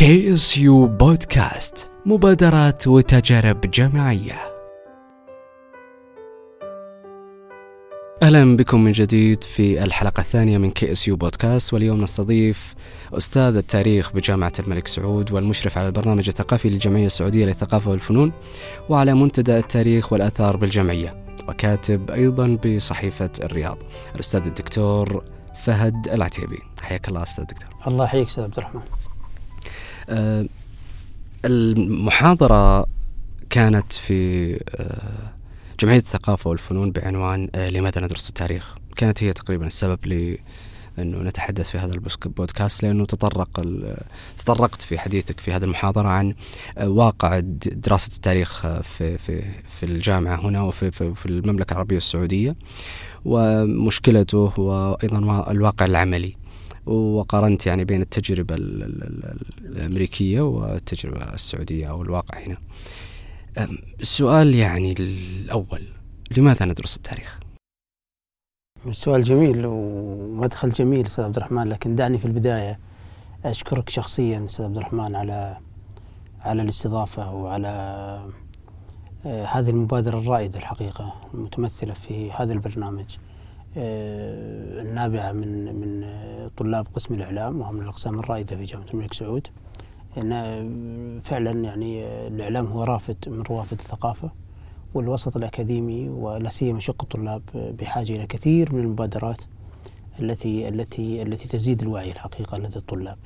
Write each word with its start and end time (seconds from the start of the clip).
KSU 0.00 0.58
podcast 0.58 1.90
مبادرات 2.06 2.86
وتجارب 2.86 3.60
جامعية. 3.60 4.34
أهلا 8.22 8.56
بكم 8.56 8.84
من 8.84 8.92
جديد 8.92 9.44
في 9.44 9.84
الحلقة 9.84 10.20
الثانية 10.20 10.58
من 10.58 10.70
KSU 10.70 11.08
podcast 11.08 11.74
واليوم 11.74 12.02
نستضيف 12.02 12.74
أستاذ 13.12 13.56
التاريخ 13.56 14.12
بجامعة 14.12 14.52
الملك 14.58 14.86
سعود 14.88 15.32
والمشرف 15.32 15.78
على 15.78 15.86
البرنامج 15.86 16.28
الثقافي 16.28 16.68
للجمعية 16.70 17.06
السعودية 17.06 17.46
للثقافة 17.46 17.90
والفنون 17.90 18.32
وعلى 18.88 19.14
منتدى 19.14 19.58
التاريخ 19.58 20.12
والآثار 20.12 20.56
بالجمعية 20.56 21.24
وكاتب 21.48 22.10
أيضا 22.10 22.58
بصحيفة 22.66 23.30
الرياض 23.42 23.78
الأستاذ 24.14 24.40
الدكتور 24.40 25.24
فهد 25.64 26.08
العتيبي. 26.08 26.58
حياك 26.82 27.08
الله 27.08 27.22
أستاذ 27.22 27.44
الدكتور. 27.50 27.70
الله 27.86 28.04
يحييك 28.04 28.26
أستاذ 28.26 28.44
عبد 28.44 28.58
الرحمن. 28.58 28.99
المحاضرة 31.44 32.86
كانت 33.50 33.92
في 33.92 34.52
آه، 34.54 35.32
جمعية 35.80 35.98
الثقافة 35.98 36.50
والفنون 36.50 36.92
بعنوان 36.92 37.48
آه، 37.54 37.70
لماذا 37.70 38.00
ندرس 38.00 38.28
التاريخ؟ 38.28 38.74
كانت 38.96 39.22
هي 39.22 39.32
تقريبا 39.32 39.66
السبب 39.66 40.06
ل 40.06 40.36
أنه 40.98 41.18
نتحدث 41.18 41.70
في 41.70 41.78
هذا 41.78 41.94
البودكاست 41.94 42.82
لأنه 42.82 43.06
تطرق 43.06 43.66
تطرقت 44.36 44.82
في 44.82 44.98
حديثك 44.98 45.40
في 45.40 45.52
هذه 45.52 45.64
المحاضرة 45.64 46.08
عن 46.08 46.34
واقع 46.82 47.40
دراسة 47.66 48.16
التاريخ 48.16 48.66
في 48.66 49.18
في 49.18 49.42
في 49.78 49.86
الجامعة 49.86 50.36
هنا 50.36 50.62
وفي 50.62 50.90
في, 50.90 51.14
في 51.14 51.26
المملكة 51.26 51.72
العربية 51.72 51.96
السعودية 51.96 52.56
ومشكلته 53.24 54.52
وأيضا 54.60 55.50
الواقع 55.50 55.86
العملي. 55.86 56.39
وقارنت 56.90 57.66
يعني 57.66 57.84
بين 57.84 58.02
التجربة 58.02 58.54
الأمريكية 59.64 60.40
والتجربة 60.40 61.34
السعودية 61.34 61.90
أو 61.90 62.02
الواقع 62.02 62.38
هنا 62.38 62.56
السؤال 64.00 64.54
يعني 64.54 64.92
الأول 64.98 65.82
لماذا 66.36 66.66
ندرس 66.66 66.96
التاريخ؟ 66.96 67.40
سؤال 68.90 69.22
جميل 69.22 69.66
ومدخل 69.66 70.70
جميل 70.70 71.06
أستاذ 71.06 71.24
عبد 71.24 71.36
الرحمن 71.36 71.68
لكن 71.68 71.94
دعني 71.94 72.18
في 72.18 72.24
البداية 72.24 72.78
أشكرك 73.44 73.88
شخصيا 73.88 74.44
أستاذ 74.44 74.64
عبد 74.64 74.76
الرحمن 74.76 75.16
على 75.16 75.56
على 76.40 76.62
الاستضافة 76.62 77.34
وعلى 77.34 77.68
آه، 79.26 79.44
هذه 79.44 79.70
المبادرة 79.70 80.18
الرائدة 80.18 80.58
الحقيقة 80.58 81.14
المتمثلة 81.34 81.94
في 81.94 82.32
هذا 82.32 82.52
البرنامج 82.52 83.16
النابعة 83.76 85.32
من 85.32 85.74
من 85.80 86.04
طلاب 86.56 86.86
قسم 86.94 87.14
الإعلام 87.14 87.60
وهم 87.60 87.74
من 87.74 87.82
الأقسام 87.82 88.18
الرائدة 88.18 88.56
في 88.56 88.64
جامعة 88.64 88.86
الملك 88.94 89.12
سعود 89.12 89.48
إن 90.18 91.20
فعلا 91.24 91.50
يعني 91.50 92.06
الإعلام 92.26 92.66
هو 92.66 92.84
رافد 92.84 93.16
من 93.26 93.42
روافد 93.42 93.78
الثقافة 93.80 94.30
والوسط 94.94 95.36
الأكاديمي 95.36 96.08
ولا 96.08 96.50
سيما 96.50 96.80
شق 96.80 97.02
الطلاب 97.02 97.42
بحاجة 97.54 98.16
إلى 98.16 98.26
كثير 98.26 98.74
من 98.74 98.80
المبادرات 98.80 99.42
التي 100.20 100.68
التي 100.68 101.22
التي 101.22 101.48
تزيد 101.48 101.82
الوعي 101.82 102.10
الحقيقة 102.10 102.58
لدى 102.58 102.76
الطلاب. 102.76 103.18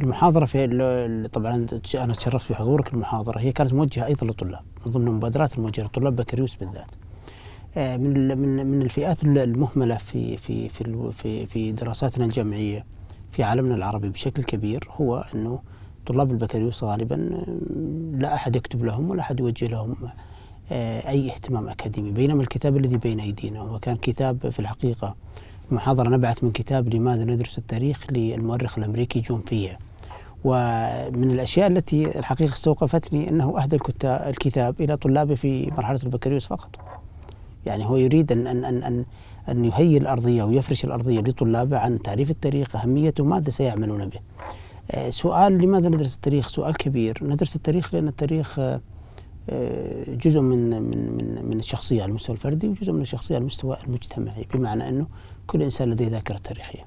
المحاضرة 0.00 0.46
في 0.46 1.28
طبعا 1.32 1.66
أنا 1.94 2.14
تشرفت 2.14 2.52
بحضورك 2.52 2.92
المحاضرة 2.94 3.38
هي 3.38 3.52
كانت 3.52 3.74
موجهة 3.74 4.06
أيضا 4.06 4.26
للطلاب 4.26 4.62
من 4.86 4.92
ضمن 4.92 5.08
المبادرات 5.08 5.58
الموجهة 5.58 5.82
للطلاب 5.82 6.16
بكالوريوس 6.16 6.54
بالذات. 6.56 6.90
آه، 7.76 7.96
من 7.96 8.38
من 8.38 8.66
من 8.66 8.82
الفئات 8.82 9.24
المهملة 9.24 9.96
في 9.96 10.36
في 10.36 10.68
في 10.68 11.46
في 11.46 11.72
دراساتنا 11.72 12.24
الجامعية 12.24 12.84
في 13.30 13.42
عالمنا 13.42 13.74
العربي 13.74 14.08
بشكل 14.08 14.42
كبير 14.44 14.88
هو 14.90 15.24
أنه 15.34 15.60
طلاب 16.06 16.30
البكالوريوس 16.30 16.84
غالبا 16.84 17.16
آه، 17.16 18.18
لا 18.18 18.34
أحد 18.34 18.56
يكتب 18.56 18.84
لهم 18.84 19.10
ولا 19.10 19.20
أحد 19.20 19.40
يوجه 19.40 19.66
لهم 19.66 19.96
آه، 20.72 21.08
أي 21.08 21.30
اهتمام 21.30 21.68
أكاديمي 21.68 22.10
بينما 22.12 22.42
الكتاب 22.42 22.76
الذي 22.76 22.96
بين 22.96 23.20
أيدينا 23.20 23.60
هو 23.60 23.78
كان 23.78 23.96
كتاب 23.96 24.50
في 24.50 24.58
الحقيقة 24.58 25.16
محاضرة 25.70 26.08
نبعت 26.08 26.44
من 26.44 26.50
كتاب 26.52 26.94
لماذا 26.94 27.24
ندرس 27.24 27.58
التاريخ 27.58 28.06
للمؤرخ 28.10 28.78
الأمريكي 28.78 29.20
جون 29.20 29.40
فيا. 29.40 29.78
ومن 30.44 31.30
الأشياء 31.30 31.66
التي 31.66 32.18
الحقيقة 32.18 32.52
استوقفتني 32.52 33.30
أنه 33.30 33.62
أهدى 33.62 33.78
الكتاب 34.04 34.80
إلى 34.80 34.96
طلابه 34.96 35.34
في 35.34 35.70
مرحلة 35.70 36.00
البكالوريوس 36.02 36.46
فقط. 36.46 36.93
يعني 37.66 37.84
هو 37.84 37.96
يريد 37.96 38.32
أن 38.32 38.46
أن 38.46 38.64
أن 38.64 38.82
أن, 38.82 39.04
أن 39.48 39.64
يهيئ 39.64 39.98
الأرضية 39.98 40.42
ويفرش 40.42 40.84
الأرضية 40.84 41.20
لطلابه 41.20 41.78
عن 41.78 42.02
تعريف 42.02 42.30
التاريخ 42.30 42.76
أهميته 42.76 43.24
ماذا 43.24 43.50
سيعملون 43.50 44.08
به. 44.08 44.18
آه، 44.90 45.10
سؤال 45.10 45.58
لماذا 45.58 45.88
ندرس 45.88 46.14
التاريخ؟ 46.14 46.48
سؤال 46.48 46.76
كبير. 46.76 47.18
ندرس 47.22 47.56
التاريخ 47.56 47.94
لأن 47.94 48.08
التاريخ 48.08 48.58
آه، 48.58 48.80
آه، 49.50 50.04
جزء 50.08 50.40
من 50.40 50.82
من 50.82 51.16
من 51.16 51.44
من 51.44 51.58
الشخصية 51.58 52.02
على 52.02 52.10
المستوى 52.10 52.36
الفردي 52.36 52.68
وجزء 52.68 52.92
من 52.92 53.02
الشخصية 53.02 53.34
على 53.34 53.42
المستوى 53.42 53.76
المجتمعي 53.86 54.46
بمعنى 54.54 54.88
أنه 54.88 55.06
كل 55.46 55.62
إنسان 55.62 55.90
لديه 55.90 56.08
ذاكرة 56.08 56.36
تاريخية. 56.36 56.86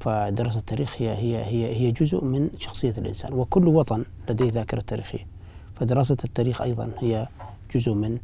فدراسة 0.00 0.58
التاريخ 0.58 0.94
هي 0.98 1.10
هي 1.10 1.44
هي 1.44 1.76
هي 1.76 1.90
جزء 1.92 2.24
من 2.24 2.50
شخصية 2.58 2.94
الإنسان 2.98 3.32
وكل 3.32 3.68
وطن 3.68 4.04
لديه 4.30 4.50
ذاكرة 4.50 4.80
تاريخية. 4.80 5.26
فدراسة 5.74 6.16
التاريخ 6.24 6.62
أيضا 6.62 6.90
هي 6.98 7.28
جزء 7.74 7.94
من 7.94 8.18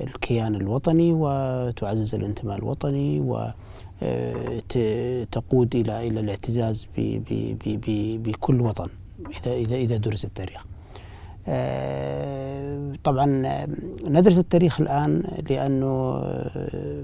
الكيان 0.00 0.54
الوطني 0.54 1.12
وتعزز 1.12 2.14
الانتماء 2.14 2.58
الوطني 2.58 3.20
و 3.20 3.52
آه، 4.02 4.62
تقود 5.32 5.74
إلى 5.74 6.08
إلى 6.08 6.20
الاعتزاز 6.20 6.88
بكل 8.24 8.60
وطن 8.60 8.88
إذا 9.44 9.52
إذا 9.52 9.76
إذا 9.76 9.96
درس 9.96 10.24
التاريخ. 10.24 10.66
آه، 11.46 12.92
طبعا 13.04 13.46
آه، 13.46 13.68
ندرس 14.04 14.38
التاريخ 14.38 14.80
الآن 14.80 15.24
لأنه 15.50 16.22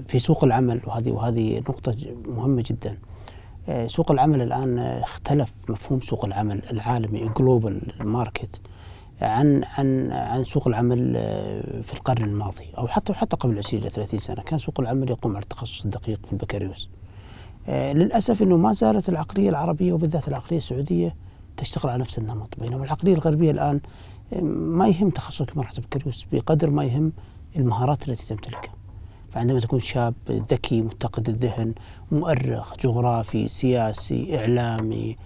في 0.07 0.19
سوق 0.19 0.43
العمل 0.43 0.81
وهذه 0.87 1.11
وهذه 1.11 1.59
نقطة 1.59 1.95
مهمة 2.27 2.63
جدا. 2.67 2.97
سوق 3.87 4.11
العمل 4.11 4.41
الآن 4.41 4.79
اختلف 4.79 5.53
مفهوم 5.69 6.01
سوق 6.01 6.25
العمل 6.25 6.61
العالمي 6.71 7.29
global 7.37 7.81
market 8.03 8.61
عن 9.21 9.63
عن 9.77 10.11
عن 10.11 10.43
سوق 10.43 10.67
العمل 10.67 11.13
آه، 11.17 11.81
في 11.81 11.93
القرن 11.93 12.23
الماضي 12.23 12.65
أو 12.77 12.87
حتى 12.87 13.13
حتى 13.13 13.35
قبل 13.35 13.57
20 13.57 13.83
إلى 13.83 13.89
30 13.89 14.19
سنة 14.19 14.41
كان 14.41 14.59
سوق 14.59 14.79
العمل 14.79 15.09
يقوم 15.09 15.35
على 15.35 15.43
التخصص 15.43 15.85
الدقيق 15.85 16.25
في 16.25 16.33
البكالوريوس. 16.33 16.89
آه، 17.67 17.93
للأسف 17.93 18.41
إنه 18.41 18.57
ما 18.57 18.73
زالت 18.73 19.09
العقلية 19.09 19.49
العربية 19.49 19.93
وبالذات 19.93 20.27
العقلية 20.27 20.57
السعودية 20.57 21.15
تشتغل 21.57 21.89
على 21.89 22.01
نفس 22.01 22.19
النمط 22.19 22.59
بينما 22.59 22.83
العقلية 22.83 23.13
الغربية 23.13 23.51
الآن 23.51 23.79
آه، 24.33 24.41
ما 24.41 24.87
يهم 24.87 25.09
تخصصك 25.09 25.57
مرحله 25.57 25.77
البكالوريوس 25.77 26.25
بقدر 26.31 26.69
ما 26.69 26.83
يهم 26.83 27.13
المهارات 27.55 28.09
التي 28.09 28.27
تمتلكها. 28.27 28.73
فعندما 29.31 29.59
تكون 29.59 29.79
شاب 29.79 30.13
ذكي 30.29 30.81
متقد 30.81 31.29
الذهن 31.29 31.73
مؤرخ 32.11 32.77
جغرافي 32.77 33.47
سياسي 33.47 34.37
إعلامي 34.39 35.17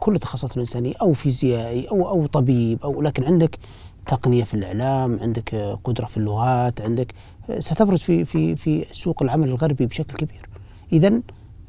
كل 0.00 0.14
التخصصات 0.14 0.54
الإنسانية 0.54 0.94
أو 1.02 1.12
فيزيائي 1.12 1.90
أو 1.90 2.08
أو 2.08 2.26
طبيب 2.26 2.78
أو 2.84 3.02
لكن 3.02 3.24
عندك 3.24 3.58
تقنية 4.06 4.44
في 4.44 4.54
الإعلام 4.54 5.18
عندك 5.20 5.54
قدرة 5.84 6.06
في 6.06 6.16
اللغات 6.16 6.80
عندك 6.80 7.14
ستبرز 7.58 7.98
في 7.98 8.24
في 8.24 8.56
في 8.56 8.84
سوق 8.92 9.22
العمل 9.22 9.48
الغربي 9.48 9.86
بشكل 9.86 10.16
كبير. 10.16 10.48
إذا 10.92 11.20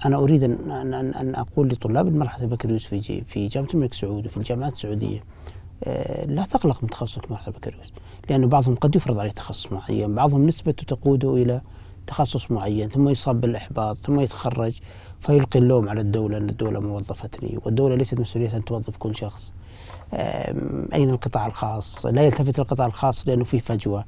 أنا 0.06 0.18
أريد 0.18 0.44
أن 0.44 0.72
أن 0.72 0.94
أن 0.94 1.36
أقول 1.36 1.68
لطلاب 1.68 2.08
المرحلة 2.08 2.44
البكالوريوس 2.44 2.86
في 2.86 3.24
في 3.24 3.48
جامعة 3.48 3.70
الملك 3.74 3.94
سعود 3.94 4.26
وفي 4.26 4.38
الجامعات 4.38 4.74
السعودية 4.74 5.24
آه، 5.84 6.26
لا 6.26 6.44
تقلق 6.44 6.84
من 6.84 6.90
تخصصك 6.90 7.32
مرحلة 7.32 7.48
البكالوريوس 7.48 7.94
لأنه 8.30 8.48
بعضهم 8.48 8.76
قد 8.76 8.96
يفرض 8.96 9.20
عليه 9.20 9.32
تخصص 9.32 9.72
معين 9.72 10.16
بعضهم 10.16 10.46
نسبته 10.46 10.96
تقوده 10.96 11.34
إلى 11.36 11.62
تخصص 12.08 12.52
معين 12.52 12.90
ثم 12.90 13.10
يصاب 13.10 13.42
بالإحباط 13.42 13.98
ثم 13.98 14.20
يتخرج 14.20 14.80
فيلقي 15.26 15.60
اللوم 15.60 15.90
على 15.90 16.02
الدولة 16.02 16.38
أن 16.38 16.50
الدولة 16.50 16.80
ما 16.80 16.94
وظفتني 16.94 17.60
والدولة 17.66 17.96
ليست 17.96 18.20
مسؤوليتها 18.20 18.58
أن 18.58 18.66
توظف 18.66 18.98
كل 18.98 19.16
شخص. 19.16 19.54
أين 20.94 21.10
القطاع 21.10 21.48
الخاص؟ 21.48 22.06
لا 22.06 22.22
يلتفت 22.22 22.60
للقطاع 22.60 22.86
الخاص 22.86 23.28
لأنه 23.28 23.44
فيه 23.44 23.60
فجوة. 23.60 24.06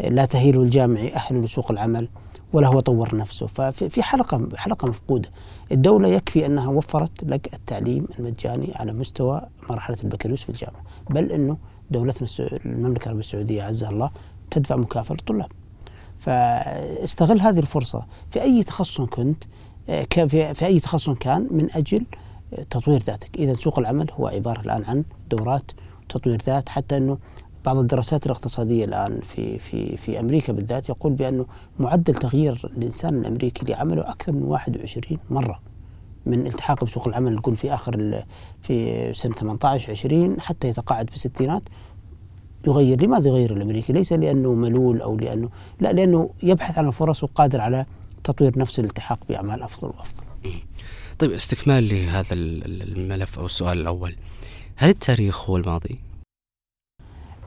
لا 0.00 0.24
تهيل 0.24 0.60
الجامعي 0.60 1.14
أهل 1.14 1.40
لسوق 1.40 1.70
العمل 1.70 2.08
ولا 2.52 2.68
هو 2.68 2.80
طور 2.80 3.16
نفسه. 3.16 3.46
ففي 3.46 4.02
حلقة 4.02 4.48
حلقة 4.56 4.88
مفقودة. 4.88 5.28
الدولة 5.72 6.08
يكفي 6.08 6.46
أنها 6.46 6.68
وفرت 6.68 7.24
لك 7.24 7.54
التعليم 7.54 8.06
المجاني 8.18 8.72
على 8.74 8.92
مستوى 8.92 9.42
مرحلة 9.70 9.96
البكالوريوس 10.04 10.42
في 10.42 10.48
الجامعة. 10.48 10.82
بل 11.10 11.32
أنه 11.32 11.58
دولتنا 11.90 12.28
المملكة 12.40 13.04
العربية 13.04 13.20
السعودية 13.20 13.62
عزها 13.62 13.90
الله 13.90 14.10
تدفع 14.50 14.76
مكافأة 14.76 15.14
للطلاب 15.14 15.50
فاستغل 16.18 17.40
هذه 17.40 17.58
الفرصة. 17.58 18.06
في 18.30 18.42
أي 18.42 18.62
تخصص 18.62 19.00
كنت 19.00 19.44
في 19.86 20.66
أي 20.66 20.80
تخصص 20.80 21.10
كان 21.10 21.48
من 21.50 21.68
أجل 21.72 22.04
آه، 22.54 22.62
تطوير 22.62 22.98
ذاتك. 22.98 23.36
إذا 23.38 23.54
سوق 23.54 23.78
العمل 23.78 24.10
هو 24.12 24.26
عبارة 24.26 24.60
الآن 24.60 24.84
عن 24.84 25.04
دورات 25.30 25.70
تطوير 26.08 26.42
ذات 26.42 26.68
حتى 26.68 26.96
أنه 26.96 27.18
بعض 27.64 27.78
الدراسات 27.78 28.26
الاقتصادية 28.26 28.84
الآن 28.84 29.20
في 29.20 29.58
في 29.58 29.96
في 29.96 30.20
أمريكا 30.20 30.52
بالذات 30.52 30.88
يقول 30.88 31.12
بأنه 31.12 31.46
معدل 31.78 32.14
تغيير 32.14 32.70
الإنسان 32.76 33.14
الأمريكي 33.14 33.66
لعمله 33.66 34.10
أكثر 34.10 34.32
من 34.32 34.42
21 34.42 35.18
مرة 35.30 35.60
من 36.26 36.46
التحاق 36.46 36.84
بسوق 36.84 37.08
العمل 37.08 37.34
نقول 37.34 37.56
في 37.56 37.74
آخر 37.74 38.24
في 38.62 39.12
سنة 39.12 39.32
18 39.32 39.90
20 39.92 40.40
حتى 40.40 40.68
يتقاعد 40.68 41.10
في 41.10 41.16
الستينات 41.16 41.62
يغير. 42.66 43.02
لماذا 43.02 43.28
يغير 43.28 43.56
الأمريكي؟ 43.56 43.92
ليس 43.92 44.12
لأنه 44.12 44.54
ملول 44.54 45.00
أو 45.00 45.16
لأنه 45.16 45.48
لا 45.80 45.92
لأنه 45.92 46.30
يبحث 46.42 46.78
عن 46.78 46.88
الفرص 46.88 47.24
وقادر 47.24 47.60
على 47.60 47.86
تطوير 48.24 48.58
نفسه 48.58 48.80
الالتحاق 48.80 49.18
بأعمال 49.28 49.62
أفضل 49.62 49.88
وأفضل. 49.88 50.24
طيب 51.18 51.32
استكمال 51.32 51.88
لهذا 51.88 52.32
الملف 52.32 53.38
أو 53.38 53.46
السؤال 53.46 53.80
الأول 53.80 54.16
هل 54.76 54.88
التاريخ 54.88 55.50
هو 55.50 55.56
الماضي؟ 55.56 56.00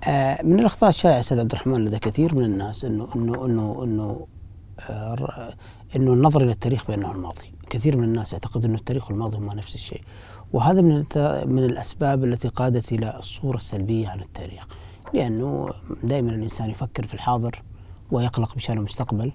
آه 0.08 0.42
من 0.42 0.60
الأخطاء 0.60 0.90
الشائعة 0.90 1.20
أستاذ 1.20 1.40
عبد 1.40 1.52
الرحمن 1.52 1.86
لدى 1.86 2.00
كثير 2.00 2.36
من 2.36 2.44
الناس 2.44 2.86
انه 2.86 3.16
انه 3.16 3.46
انه 3.46 3.84
إنه 3.84 4.28
آه 4.90 5.54
إنه 5.96 6.14
النظر 6.14 6.44
إلى 6.44 6.52
التاريخ 6.52 6.88
بأنه 6.88 7.12
الماضي، 7.12 7.54
كثير 7.70 7.98
من 7.98 8.04
الناس 8.04 8.34
يعتقد 8.34 8.66
إنه 8.66 8.76
التاريخ 8.76 9.12
والماضي 9.12 9.38
هما 9.38 9.54
نفس 9.54 9.76
الشيء. 9.76 10.02
وهذا 10.54 10.82
من 10.82 11.06
من 11.46 11.64
الأسباب 11.64 12.24
التي 12.24 12.48
قادت 12.48 12.92
إلى 12.92 13.18
الصورة 13.18 13.58
السلبية 13.58 14.10
عن 14.10 14.20
التاريخ، 14.20 14.68
لأنه 15.14 15.70
دائما 16.04 16.32
الإنسان 16.32 16.70
يفكر 16.70 17.08
في 17.08 17.14
الحاضر 17.14 17.62
ويقلق 18.12 18.56
بشان 18.56 18.78
المستقبل 18.78 19.32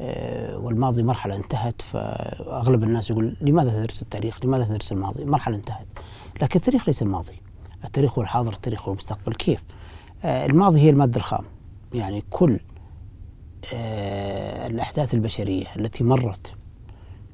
والماضي 0.00 1.02
مرحلة 1.02 1.36
انتهت 1.36 1.82
فأغلب 1.82 2.82
الناس 2.82 3.10
يقول 3.10 3.36
لماذا 3.40 3.70
تدرس 3.70 4.02
التاريخ؟ 4.02 4.44
لماذا 4.44 4.64
تدرس 4.64 4.92
الماضي؟ 4.92 5.24
مرحلة 5.24 5.56
انتهت. 5.56 5.86
لكن 6.42 6.60
التاريخ 6.60 6.88
ليس 6.88 7.02
الماضي. 7.02 7.40
التاريخ 7.84 8.18
هو 8.18 8.22
الحاضر 8.22 8.52
التاريخ 8.52 8.88
هو 8.88 8.92
المستقبل. 8.92 9.34
كيف؟ 9.34 9.64
آه، 10.24 10.46
الماضي 10.46 10.80
هي 10.80 10.90
المادة 10.90 11.16
الخام. 11.16 11.44
يعني 11.94 12.24
كل 12.30 12.60
آه، 13.74 14.66
الأحداث 14.66 15.14
البشرية 15.14 15.66
التي 15.76 16.04
مرت 16.04 16.54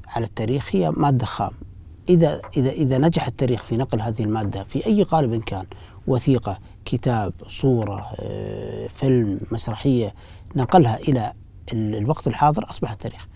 على 0.07 0.27
التاريخ 0.27 0.77
هي 0.77 0.91
مادة 0.91 1.27
خام. 1.27 1.53
إذا 2.09 2.41
إذا 2.57 2.71
إذا 2.71 2.99
نجح 2.99 3.27
التاريخ 3.27 3.65
في 3.65 3.77
نقل 3.77 4.01
هذه 4.01 4.23
المادة 4.23 4.65
في 4.65 4.87
أي 4.87 5.03
قالب 5.03 5.43
كان 5.43 5.67
وثيقة 6.07 6.59
كتاب 6.85 7.33
صورة 7.47 8.09
فيلم 8.89 9.41
مسرحية 9.53 10.15
نقلها 10.57 10.97
إلى 10.97 11.33
الوقت 11.73 12.27
الحاضر 12.27 12.71
أصبح 12.71 12.91
التاريخ. 12.91 13.27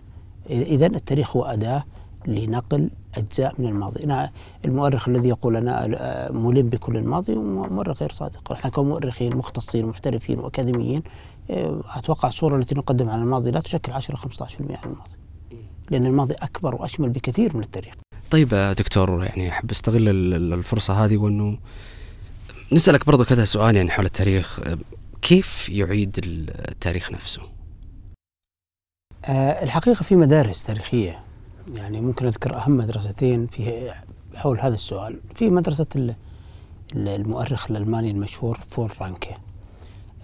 إذا 0.51 0.87
التاريخ 0.87 1.37
هو 1.37 1.45
أداة 1.45 1.85
لنقل 2.27 2.91
أجزاء 3.17 3.55
من 3.59 3.69
الماضي. 3.69 4.05
أنا 4.05 4.31
المؤرخ 4.65 5.09
الذي 5.09 5.29
يقول 5.29 5.57
أنا 5.57 5.89
ملم 6.33 6.69
بكل 6.69 6.97
الماضي 6.97 7.35
مؤرخ 7.35 8.01
غير 8.01 8.11
صادق. 8.11 8.53
نحن 8.53 8.69
كمؤرخين 8.69 9.37
مختصين 9.37 9.85
ومحترفين 9.85 10.39
وأكاديميين 10.39 11.03
آه، 11.51 11.81
أتوقع 11.95 12.29
الصورة 12.29 12.57
التي 12.57 12.75
نقدم 12.75 13.11
عن 13.11 13.21
الماضي 13.21 13.51
لا 13.51 13.61
تشكل 13.61 13.93
10 13.93 14.17
15% 14.17 14.23
عن 14.61 14.91
الماضي. 14.91 15.17
لأن 15.91 16.07
الماضي 16.07 16.35
أكبر 16.35 16.75
وأشمل 16.75 17.09
بكثير 17.09 17.57
من 17.57 17.63
التاريخ. 17.63 17.95
طيب 18.31 18.49
دكتور 18.79 19.25
يعني 19.25 19.49
أحب 19.49 19.71
أستغل 19.71 20.09
الفرصة 20.53 21.05
هذه 21.05 21.17
وأنه 21.17 21.59
نسألك 22.73 23.07
برضو 23.07 23.25
كذا 23.25 23.45
سؤال 23.45 23.77
يعني 23.77 23.91
حول 23.91 24.05
التاريخ. 24.05 24.61
كيف 25.23 25.69
يعيد 25.69 26.21
التاريخ 26.25 27.13
نفسه؟ 27.13 27.56
آه، 29.29 29.65
الحقيقة 29.65 30.03
في 30.03 30.17
مدارس 30.17 30.65
تاريخية. 30.65 31.21
يعني 31.75 32.01
ممكن 32.01 32.27
أذكر 32.27 32.57
أهم 32.57 32.77
مدرستين 32.77 33.47
في 33.47 33.93
حول 34.35 34.61
هذا 34.61 34.75
السؤال. 34.75 35.21
في 35.35 35.49
مدرسة 35.49 36.15
المؤرخ 36.97 37.71
الألماني 37.71 38.11
المشهور 38.11 38.61
فون 38.69 38.93
رانكه. 39.01 39.35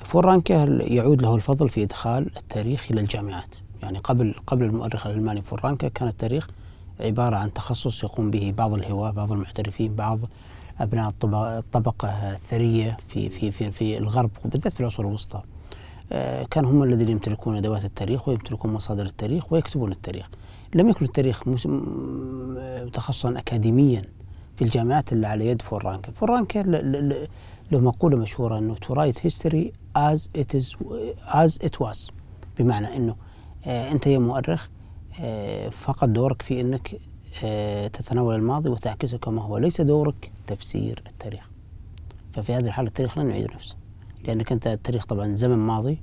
فون 0.04 0.24
رانكه 0.24 0.52
يعود 0.80 1.22
له 1.22 1.34
الفضل 1.36 1.68
في 1.68 1.82
إدخال 1.82 2.30
التاريخ 2.36 2.86
إلى 2.90 3.00
الجامعات. 3.00 3.54
يعني 3.82 3.98
قبل 3.98 4.34
قبل 4.46 4.64
المؤرخ 4.64 5.06
الألماني 5.06 5.42
فون 5.42 5.64
رانكه 5.64 5.90
كان 5.90 6.08
التاريخ 6.08 6.48
عبارة 7.00 7.36
عن 7.36 7.52
تخصص 7.52 8.04
يقوم 8.04 8.30
به 8.30 8.54
بعض 8.56 8.74
الهواة 8.74 9.10
بعض 9.10 9.32
المحترفين 9.32 9.94
بعض 9.94 10.18
أبناء 10.80 11.12
الطبقة 11.24 12.08
الثرية 12.32 12.96
في 13.08 13.28
في 13.28 13.50
في 13.50 13.70
في 13.70 13.98
الغرب 13.98 14.30
وبالذات 14.44 14.72
في 14.72 14.80
العصور 14.80 15.06
الوسطى. 15.06 15.42
آه، 16.14 16.44
كان 16.44 16.64
هم 16.64 16.82
الذين 16.82 17.08
يمتلكون 17.08 17.56
أدوات 17.56 17.84
التاريخ 17.84 18.28
ويمتلكون 18.28 18.72
مصادر 18.72 19.06
التاريخ 19.06 19.52
ويكتبون 19.52 19.92
التاريخ. 19.92 20.28
لم 20.74 20.88
يكن 20.88 21.04
التاريخ 21.04 21.42
تخصصا 22.92 23.38
اكاديميا 23.38 24.02
في 24.56 24.64
الجامعات 24.64 25.12
الا 25.12 25.28
على 25.28 25.46
يد 25.46 25.62
فون 25.62 25.81
رانكه، 25.81 26.12
فون 26.12 26.32
رانكه 26.32 26.58
له 27.72 27.80
مقولة 27.80 28.16
مشهورة 28.16 28.58
إنه 28.58 28.74
to 28.74 28.94
write 28.94 29.26
history 29.26 29.72
as 29.96 30.30
it 30.36 30.54
is 30.54 30.76
as 31.26 31.58
it 31.62 31.80
was 31.80 32.10
بمعنى 32.58 32.96
إنه 32.96 33.16
آه، 33.66 33.92
أنت 33.92 34.06
يا 34.06 34.18
مؤرخ 34.18 34.68
آه، 35.20 35.68
فقط 35.68 36.08
دورك 36.08 36.42
في 36.42 36.60
إنك 36.60 37.00
تتناول 37.92 38.34
الماضي 38.34 38.68
وتعكسه 38.68 39.18
كما 39.18 39.42
هو، 39.42 39.58
ليس 39.58 39.80
دورك 39.80 40.32
تفسير 40.46 41.02
التاريخ. 41.06 41.50
ففي 42.32 42.52
هذه 42.54 42.64
الحالة 42.66 42.88
التاريخ 42.88 43.18
لن 43.18 43.30
يعيد 43.30 43.52
نفسه. 43.54 43.81
لأنك 44.24 44.52
أنت 44.52 44.66
التاريخ 44.66 45.06
طبعا 45.06 45.34
زمن 45.34 45.58
ماضي 45.58 45.98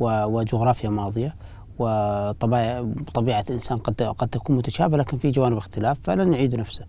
وجغرافيا 0.00 0.90
ماضية 0.90 1.34
وطبيعة 1.78 3.44
الإنسان 3.48 3.78
قد 3.78 4.02
قد 4.02 4.28
تكون 4.28 4.56
متشابهة 4.56 4.98
لكن 4.98 5.18
في 5.18 5.30
جوانب 5.30 5.56
اختلاف 5.56 5.98
فلن 6.02 6.34
يعيد 6.34 6.56
نفسه. 6.56 6.84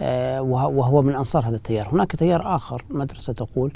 آه، 0.00 0.42
وهو 0.42 1.02
من 1.02 1.14
أنصار 1.14 1.48
هذا 1.48 1.56
التيار. 1.56 1.88
هناك 1.88 2.16
تيار 2.16 2.56
آخر 2.56 2.84
مدرسة 2.90 3.32
تقول 3.32 3.72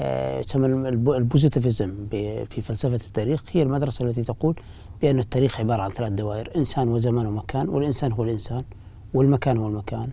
آه، 0.00 0.44
البوزيتيفيزم 0.54 2.06
في 2.50 2.62
فلسفة 2.62 2.94
التاريخ. 2.94 3.42
هي 3.52 3.62
المدرسة 3.62 4.04
التي 4.04 4.22
تقول 4.22 4.54
بأن 5.02 5.18
التاريخ 5.18 5.60
عبارة 5.60 5.82
عن 5.82 5.90
ثلاث 5.90 6.12
دوائر 6.12 6.50
إنسان 6.56 6.88
وزمان 6.88 7.26
ومكان 7.26 7.68
والإنسان 7.68 8.12
هو 8.12 8.24
الإنسان 8.24 8.64
والمكان 9.14 9.56
هو 9.56 9.68
المكان 9.68 10.08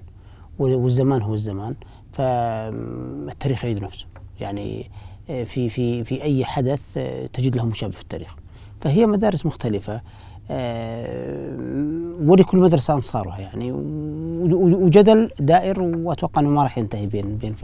والزمان 0.59 1.21
هو 1.21 1.33
الزمان. 1.33 1.75
فالتاريخ 2.13 3.63
يعيد 3.63 3.83
نفسه. 3.83 4.05
يعني 4.39 4.91
في 5.29 5.69
في 5.69 6.03
في 6.03 6.23
أي 6.23 6.45
حدث 6.45 6.81
آه، 6.97 7.25
تجد 7.25 7.55
له 7.55 7.65
مشابه 7.65 7.93
في 7.95 8.01
التاريخ 8.01 8.35
فهي 8.81 9.05
مدارس 9.05 9.45
مختلفة 9.45 10.01
آه، 10.51 11.55
ولكل 12.21 12.57
مدرسة 12.57 12.93
أنصارها 12.93 13.39
يعني 13.39 13.71
وجدل 14.51 15.31
دائر 15.39 15.81
وأتوقع 15.81 16.41
أنه 16.41 16.49
ما 16.49 16.63
راح 16.63 16.77
ينتهي 16.77 17.05
بين 17.05 17.37
بين 17.37 17.55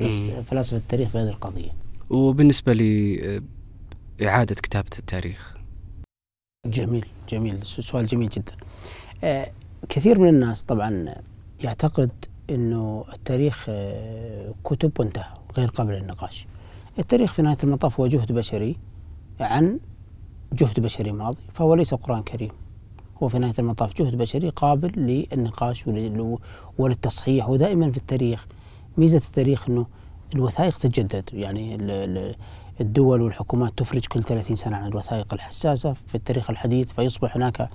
فلاسفة 0.50 0.78
التاريخ 0.78 1.14
بهذه 1.14 1.30
القضية. 1.30 1.72
وبالنسبة 2.10 2.74
لاعاده 4.20 4.56
كتابة 4.56 4.90
التاريخ 5.00 5.58
جميل 6.66 7.06
جميل 7.30 7.64
سؤال 7.64 8.06
جميل 8.06 8.30
جدا. 8.30 8.54
آه، 9.24 9.52
كثير 9.90 10.20
من 10.20 10.30
الناس 10.30 10.64
طبعا 10.64 11.16
يعتقد 11.64 12.12
أنه 12.50 13.06
التاريخ 13.14 13.70
كتب 14.64 14.92
وانتهى 15.00 15.34
غير 15.58 15.70
قابل 15.70 15.94
للنقاش. 15.94 16.48
التاريخ 17.00 17.34
في 17.34 17.42
نهاية 17.42 17.58
المطاف 17.64 18.00
هو 18.00 18.08
جهد 18.08 18.32
بشري 18.32 18.78
عن 19.40 19.80
جهد 20.54 20.80
بشري 20.80 21.12
ماضي 21.12 21.42
فهو 21.54 21.76
ليس 21.76 21.94
قرآن 21.94 22.24
كريم. 22.24 22.52
هو 23.24 23.28
في 23.28 23.40
نهاية 23.40 23.54
المطاف 23.60 23.94
جهد 23.94 24.16
بشري 24.16 24.50
قابل 24.50 24.92
للنقاش 25.00 25.86
وللتصحيح. 26.78 27.50
ودائما 27.50 27.92
في 27.92 27.98
التاريخ 27.98 28.48
ميزة 28.98 29.18
التاريخ 29.18 29.70
أنه 29.70 29.86
الوثائق 30.36 30.78
تتجدد. 30.78 31.30
يعني 31.34 31.78
الدول 32.82 33.22
والحكومات 33.22 33.74
تفرج 33.78 34.06
كل 34.06 34.24
30 34.24 34.56
سنة 34.56 34.78
عن 34.78 34.88
الوثائق 34.88 35.34
الحساسة. 35.34 35.94
في 36.08 36.16
التاريخ 36.16 36.50
الحديث 36.50 36.92
فيصبح 36.92 37.36
هناك 37.36 37.70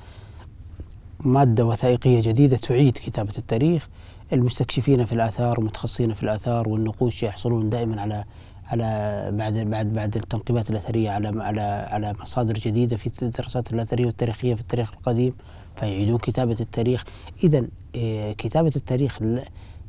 مادة 1.21 1.66
وثائقية 1.66 2.21
جديدة 2.21 2.56
تعيد 2.56 2.92
كتابة 2.92 3.35
التاريخ. 3.38 3.88
المستكشفين 4.33 5.06
في 5.06 5.12
الآثار 5.12 5.61
ومتخصصين 5.61 6.14
في 6.14 6.23
الآثار 6.23 6.68
والنقوش 6.68 7.23
يحصلون 7.23 7.71
دائما 7.71 8.00
على 8.00 8.25
على 8.70 9.28
بعد 9.32 9.58
بعد 9.58 9.92
بعد 9.92 10.16
التنقيبات 10.16 10.70
الأثرية 10.70 11.10
على 11.10 11.42
على 11.42 11.60
على 11.60 12.14
مصادر 12.20 12.54
جديدة 12.54 12.96
في 12.96 13.22
الدراسات 13.22 13.72
الأثرية 13.72 14.06
والتاريخية 14.06 14.54
في 14.54 14.60
التاريخ 14.60 14.92
القديم 14.92 15.34
فيعيدون 15.76 16.18
كتابة 16.18 16.56
التاريخ. 16.60 17.04
اذا 17.44 17.66
آه، 17.96 18.32
كتابة 18.32 18.72
التاريخ 18.76 19.18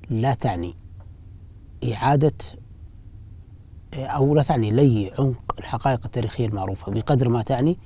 لا 0.09 0.33
تعني 0.33 0.73
إعادة 1.93 2.33
آه، 3.93 4.05
أو 4.05 4.35
لا 4.35 4.43
تعني 4.43 4.71
لي 4.71 5.11
عمق 5.19 5.55
الحقائق 5.59 5.99
التاريخية 6.05 6.45
المعروفة. 6.45 6.91
بقدر 6.91 7.29
ما 7.29 7.41
تعني 7.41 7.77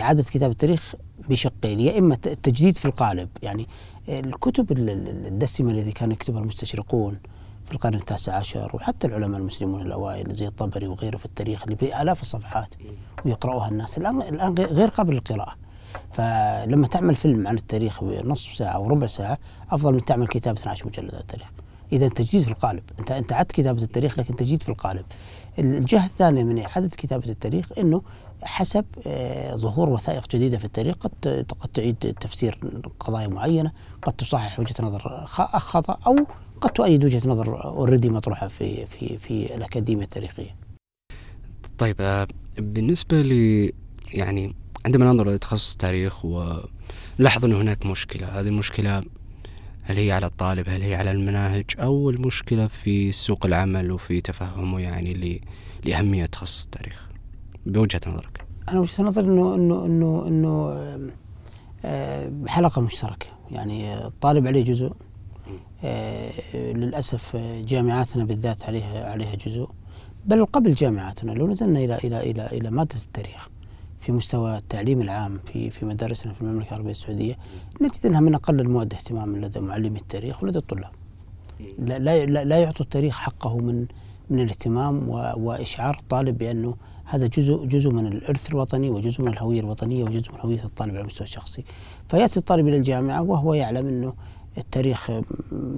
إعادة 0.00 0.22
كتابة 0.22 0.52
التاريخ 0.52 0.94
بشقين 1.28 1.80
يا 1.80 1.98
إما 1.98 2.14
التجديد 2.14 2.76
في 2.76 2.84
القالب. 2.84 3.28
يعني 3.42 3.66
الكتب 4.08 4.72
الدسمة 4.72 5.70
التي 5.70 5.92
كان 5.92 6.12
يكتبها 6.12 6.40
المستشرقون 6.40 7.18
في 7.66 7.72
القرن 7.72 7.94
التاسع 7.94 8.34
عشر 8.34 8.76
وحتى 8.76 9.06
العلماء 9.06 9.40
المسلمون 9.40 9.82
الأوائل 9.82 10.34
زي 10.34 10.46
الطبري 10.46 10.86
وغيره 10.86 11.16
في 11.16 11.24
التاريخ 11.24 11.62
اللي 11.62 11.74
بآلاف 11.74 12.22
الصفحات 12.22 12.74
ويقرأوها 13.24 13.68
الناس 13.68 13.98
الآن 13.98 14.22
الآن 14.22 14.54
غير 14.54 14.88
قابل 14.88 15.14
للقراءة. 15.14 15.54
فلما 16.12 16.86
تعمل 16.86 17.16
فيلم 17.16 17.48
عن 17.48 17.56
التاريخ 17.56 18.04
بنصف 18.04 18.54
ساعة 18.54 18.78
وربع 18.78 19.06
ساعة 19.06 19.38
أفضل 19.70 19.92
من 19.92 20.04
تعمل 20.04 20.28
كتاب 20.28 20.56
12 20.56 20.86
مجلد 20.86 21.14
عن 21.14 21.20
التاريخ. 21.20 21.46
إذا 21.92 22.08
تجديد 22.08 22.42
في 22.42 22.48
القالب 22.48 22.82
أنت 22.98 23.10
أنت 23.10 23.32
عدت 23.32 23.52
كتابة 23.52 23.82
التاريخ 23.82 24.18
لكن 24.18 24.36
تجديد 24.36 24.62
في 24.62 24.68
القالب. 24.68 25.04
الجهة 25.58 26.06
الثانية 26.06 26.44
من 26.44 26.58
إعادة 26.62 26.88
كتابة 26.88 27.28
التاريخ 27.28 27.72
إنه 27.78 28.02
حسب 28.42 28.84
آه، 29.06 29.56
ظهور 29.56 29.88
وثائق 29.88 30.28
جديدة 30.28 30.58
في 30.58 30.64
التاريخ 30.64 30.96
قد 30.96 31.46
قد 31.60 31.68
تعيد 31.68 32.16
تفسير 32.20 32.58
قضايا 33.00 33.28
معينة 33.28 33.72
قد 34.02 34.12
تصحح 34.12 34.60
وجهة 34.60 34.74
نظر 34.80 35.24
خطأ 35.26 35.98
أو 36.06 36.16
قد 36.60 36.70
تؤيد 36.70 37.04
وجهة 37.04 37.28
نظر 37.28 37.64
اوريدي 37.64 38.08
مطروحة 38.08 38.48
في 38.48 38.86
في 38.86 39.18
في 39.18 39.54
الأكاديمية 39.54 40.04
التاريخية. 40.04 40.56
طيب 41.78 41.96
آه، 42.00 42.26
بالنسبة 42.58 43.22
ل 43.22 43.72
يعني 44.14 44.54
عندما 44.86 45.04
ننظر 45.04 45.28
لتخصص 45.30 45.72
التاريخ 45.72 46.24
ونلاحظ 46.24 47.44
أن 47.44 47.52
هناك 47.52 47.86
مشكلة 47.86 48.40
هذه 48.40 48.48
المشكلة 48.48 49.02
هل 49.82 49.96
هي 49.96 50.12
على 50.12 50.26
الطالب 50.26 50.68
هل 50.68 50.82
هي 50.82 50.94
على 50.94 51.10
المناهج 51.10 51.64
أو 51.78 52.10
المشكلة 52.10 52.66
في 52.66 53.12
سوق 53.12 53.46
العمل 53.46 53.92
وفي 53.92 54.20
تفهمه 54.20 54.80
يعني 54.80 55.42
لأهمية 55.84 56.26
تخصص 56.26 56.64
التاريخ؟ 56.64 57.06
بوجهة 57.66 58.00
نظرك. 58.06 58.44
أنا 58.68 58.80
وجهة 58.80 59.02
نظري 59.02 59.26
أنه 59.26 59.54
أنه 59.54 59.86
أنه 59.86 60.26
أنه 60.26 60.72
آه، 61.84 62.32
حلقة 62.46 62.82
مشتركة. 62.82 63.26
يعني 63.50 64.06
الطالب 64.06 64.46
عليه 64.46 64.64
جزء 64.64 64.92
للأسف 66.54 67.36
جامعاتنا 67.66 68.24
بالذات 68.24 68.64
عليها 68.64 69.10
عليها 69.10 69.34
جزء 69.34 69.68
بل 70.26 70.46
قبل 70.46 70.74
جامعاتنا 70.74 71.32
لو 71.32 71.46
نزلنا 71.46 71.80
إلى 71.80 71.98
إلى 71.98 72.30
إلى 72.30 72.46
إلى 72.46 72.70
مادة 72.70 72.96
التاريخ 72.96 73.48
في 74.00 74.12
مستوى 74.12 74.56
التعليم 74.58 75.00
العام 75.00 75.38
في 75.52 75.70
في 75.70 75.84
مدارسنا 75.86 76.32
في 76.32 76.40
المملكة 76.42 76.68
العربية 76.68 76.90
السعودية 76.90 77.36
نجد 77.80 78.06
إنها 78.06 78.20
من 78.20 78.34
أقل 78.34 78.60
المواد 78.60 78.94
اهتماما 78.94 79.46
لدى 79.46 79.60
معلمي 79.60 79.98
التاريخ 79.98 80.42
ولدى 80.42 80.58
الطلاب. 80.58 80.90
لا 81.78 81.98
لا 81.98 82.44
لا 82.44 82.58
يعطوا 82.58 82.84
التاريخ 82.84 83.18
حقه 83.18 83.58
من 83.58 83.86
من 84.30 84.40
الاهتمام 84.40 85.08
وإشعار 85.36 85.98
الطالب 86.00 86.38
بأنه 86.38 86.76
هذا 87.04 87.26
جزء 87.26 87.64
جزء 87.64 87.90
من 87.90 88.06
الإرث 88.06 88.50
الوطني 88.50 88.90
وجزء 88.90 89.22
من 89.22 89.28
الهوية 89.28 89.60
الوطنية 89.60 90.04
وجزء 90.04 90.32
من 90.32 90.40
هوية 90.40 90.64
الطالب 90.64 90.90
على 90.90 91.00
المستوى 91.00 91.26
الشخصي. 91.26 91.64
فيأتي 92.08 92.36
الطالب 92.36 92.68
إلى 92.68 92.76
الجامعة 92.76 93.22
وهو 93.22 93.54
يعلم 93.54 93.88
إنه 93.88 94.14
التاريخ 94.58 95.10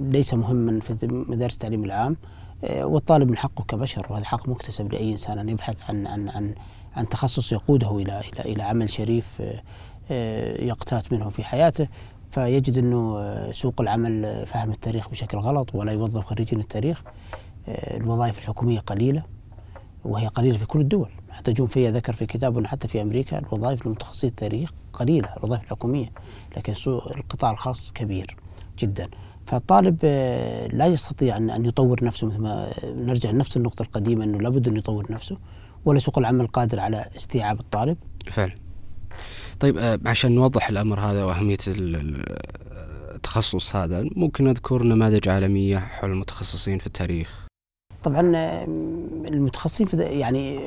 ليس 0.09 0.33
مهما 0.33 0.79
في 0.79 0.97
مدارس 1.03 1.53
التعليم 1.53 1.83
العام 1.83 2.17
والطالب 2.63 3.29
من 3.29 3.37
حقه 3.37 3.63
كبشر 3.63 4.07
وهذا 4.09 4.25
حق 4.25 4.49
مكتسب 4.49 4.93
لأي 4.93 5.11
إنسان 5.11 5.39
أن 5.39 5.49
يبحث 5.49 5.89
عن 5.89 6.07
عن 6.07 6.29
عن 6.29 6.55
عن 6.95 7.09
تخصص 7.09 7.51
يقوده 7.51 7.97
إلى 7.97 8.19
إلى 8.19 8.53
إلى 8.53 8.63
عمل 8.63 8.89
شريف 8.89 9.25
آه، 9.41 9.61
آه، 10.11 10.63
يقتات 10.63 11.13
منه 11.13 11.29
في 11.29 11.43
حياته. 11.43 11.87
فيجد 12.31 12.77
أنه 12.77 13.17
آه، 13.17 13.51
سوق 13.51 13.81
العمل 13.81 14.45
فهم 14.47 14.71
التاريخ 14.71 15.09
بشكل 15.09 15.37
غلط 15.37 15.75
ولا 15.75 15.91
يوظف 15.91 16.25
خريجين 16.25 16.59
التاريخ. 16.59 17.03
الوظائف 17.67 18.37
الحكومية 18.37 18.79
قليلة 18.79 19.23
وهي 20.05 20.27
قليلة 20.27 20.57
في 20.57 20.65
كل 20.65 20.81
الدول. 20.81 21.11
حتى 21.29 21.53
جون 21.53 21.67
فيا 21.67 21.91
ذكر 21.91 22.13
في 22.13 22.25
كتابه 22.25 22.67
حتى 22.67 22.87
في 22.87 23.01
أمريكا 23.01 23.39
الوظائف 23.39 23.87
لمتخصصي 23.87 24.27
التاريخ 24.27 24.71
قليلة 24.93 25.33
الوظائف 25.37 25.63
الحكومية 25.63 26.11
لكن 26.57 26.73
سوق 26.73 27.11
القطاع 27.11 27.51
الخاص 27.51 27.91
كبير. 27.91 28.37
جدا. 28.79 29.09
فالطالب 29.45 30.05
لا 30.73 30.87
يستطيع 30.87 31.37
ان 31.37 31.65
يطور 31.65 32.03
نفسه 32.03 32.27
مثل 32.27 32.37
ما 32.37 32.69
نرجع 32.83 33.31
لنفس 33.31 33.57
النقطة 33.57 33.83
القديمة 33.83 34.23
إنه 34.23 34.37
لابد 34.41 34.67
أن 34.67 34.77
يطور 34.77 35.11
نفسه 35.11 35.37
ولا 35.85 35.99
سوق 35.99 36.17
العمل 36.19 36.47
قادر 36.47 36.79
على 36.79 37.05
استيعاب 37.17 37.59
الطالب. 37.59 37.97
فعلا. 38.31 38.55
طيب 39.59 39.77
آه، 39.77 39.99
عشان 40.05 40.31
نوضح 40.35 40.69
الأمر 40.69 40.99
هذا 40.99 41.23
وأهمية 41.23 41.57
التخصص 43.15 43.75
هذا 43.75 44.05
ممكن 44.15 44.43
نذكر 44.43 44.83
نماذج 44.83 45.29
عالمية 45.29 45.77
حول 45.77 46.11
المتخصصين 46.11 46.79
في 46.79 46.87
التاريخ؟ 46.87 47.47
طبعا 48.03 48.35
آه، 48.35 48.65
المتخصصين 49.27 49.87
في 49.87 49.97
يعني 49.97 50.59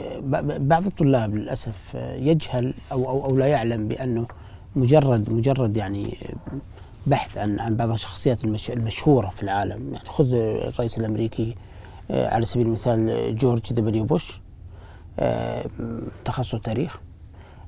بعض 0.59 0.87
الطلاب 0.87 1.35
للأسف 1.35 1.77
آه، 1.95 2.15
يجهل 2.15 2.75
أو 2.93 3.09
أو 3.09 3.25
أو 3.25 3.37
لا 3.37 3.47
يعلم 3.47 3.89
بأنه 3.89 4.27
مجرد 4.77 5.33
مجرد 5.33 5.77
يعني 5.77 6.17
بحث 7.07 7.39
عن 7.39 7.61
عن 7.61 7.77
بعض 7.77 7.91
الشخصيات 7.91 8.45
المشهورة 8.71 9.29
في 9.29 9.43
العالم. 9.43 9.95
يعني 9.95 10.09
خذ 10.09 10.35
الرئيس 10.35 10.99
الأمريكي 10.99 11.55
على 12.11 12.45
سبيل 12.45 12.67
المثال 12.67 13.37
جورج 13.37 13.73
دبليو 13.73 14.05
بوش 14.05 14.41
آه، 15.19 15.67
تخصص 16.25 16.55
تاريخ. 16.55 17.01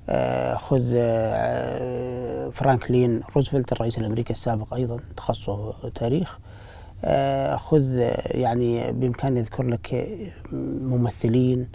آه، 0.08 0.54
خذ 0.54 0.92
آه، 0.96 2.48
فرانكلين 2.50 3.20
روزفلت 3.36 3.72
الرئيس 3.72 3.98
الأمريكي 3.98 4.32
السابق 4.32 4.74
أيضا 4.74 5.00
تخصصه 5.16 5.72
تاريخ. 5.94 6.38
خذ 7.56 7.82
يعني 8.24 8.92
بإمكاني 8.92 9.40
أذكر 9.40 9.62
لك 9.62 10.08
ممثلين 10.82 11.68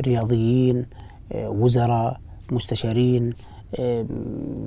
رياضيين 0.00 0.86
وزراء 1.34 2.20
مستشارين 2.52 3.34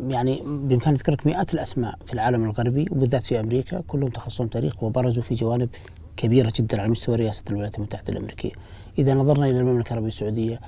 يعني 0.08 0.42
بإمكاني 0.46 0.96
اذكر 0.96 1.12
لك 1.12 1.28
مئات 1.28 1.54
الأسماء 1.54 1.96
في 2.06 2.14
العالم 2.14 2.44
الغربي 2.44 2.86
وبالذات 2.92 3.24
في 3.24 3.40
أمريكا 3.40 3.82
كلهم 3.88 4.10
تخصصهم 4.10 4.48
تاريخ 4.48 4.84
وبرزوا 4.84 5.24
في 5.24 5.36
جوانب 5.36 5.70
كبيرة 6.18 6.54
جدا 6.56 6.82
على 6.82 6.92
مستوى 6.92 7.16
رئاسة 7.16 7.44
الولايات 7.50 7.78
المتحدة 7.78 8.14
الأمريكية. 8.14 8.52
إذا 8.98 9.14
نظرنا 9.14 9.46
إلى 9.46 9.60
المملكة 9.60 9.88
العربية 9.90 10.08
السعودية 10.08 10.60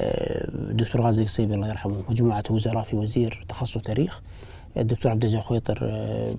الدكتور 0.00 1.00
غازي 1.00 1.22
القصيبي 1.22 1.54
الله 1.54 1.68
يرحمه 1.68 1.96
مجموعة 2.08 2.44
وزراء 2.50 2.84
في 2.84 2.96
وزير 2.96 3.44
تخصص 3.48 3.78
تاريخ. 3.78 4.22
الدكتور 4.76 5.12
عبد 5.12 5.24
الجليل 5.24 5.42
خويطر 5.42 5.78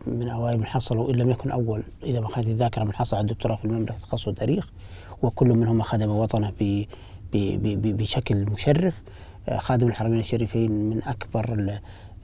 من 0.07 0.29
أوائل 0.29 0.57
من 0.57 0.65
حصلوا 0.65 1.11
ان 1.11 1.15
لم 1.15 1.29
يكن 1.29 1.51
أول 1.51 1.83
إذا 2.03 2.19
ما 2.19 2.27
خانت 2.27 2.47
الذاكرة 2.47 2.83
من 2.83 2.93
حصل 2.93 3.17
على 3.17 3.23
الدكتوراه 3.23 3.55
في 3.55 3.65
المملكة 3.65 3.93
تخصص 3.93 4.29
تاريخ. 4.29 4.71
وكل 5.21 5.47
منهم 5.47 5.81
خدم 5.81 6.09
وطنه 6.09 6.53
بشكل 7.33 8.45
مشرف. 8.45 9.01
خادم 9.57 9.87
الحرمين 9.87 10.19
الشريفين 10.19 10.71
من 10.89 11.03
أكبر 11.03 11.79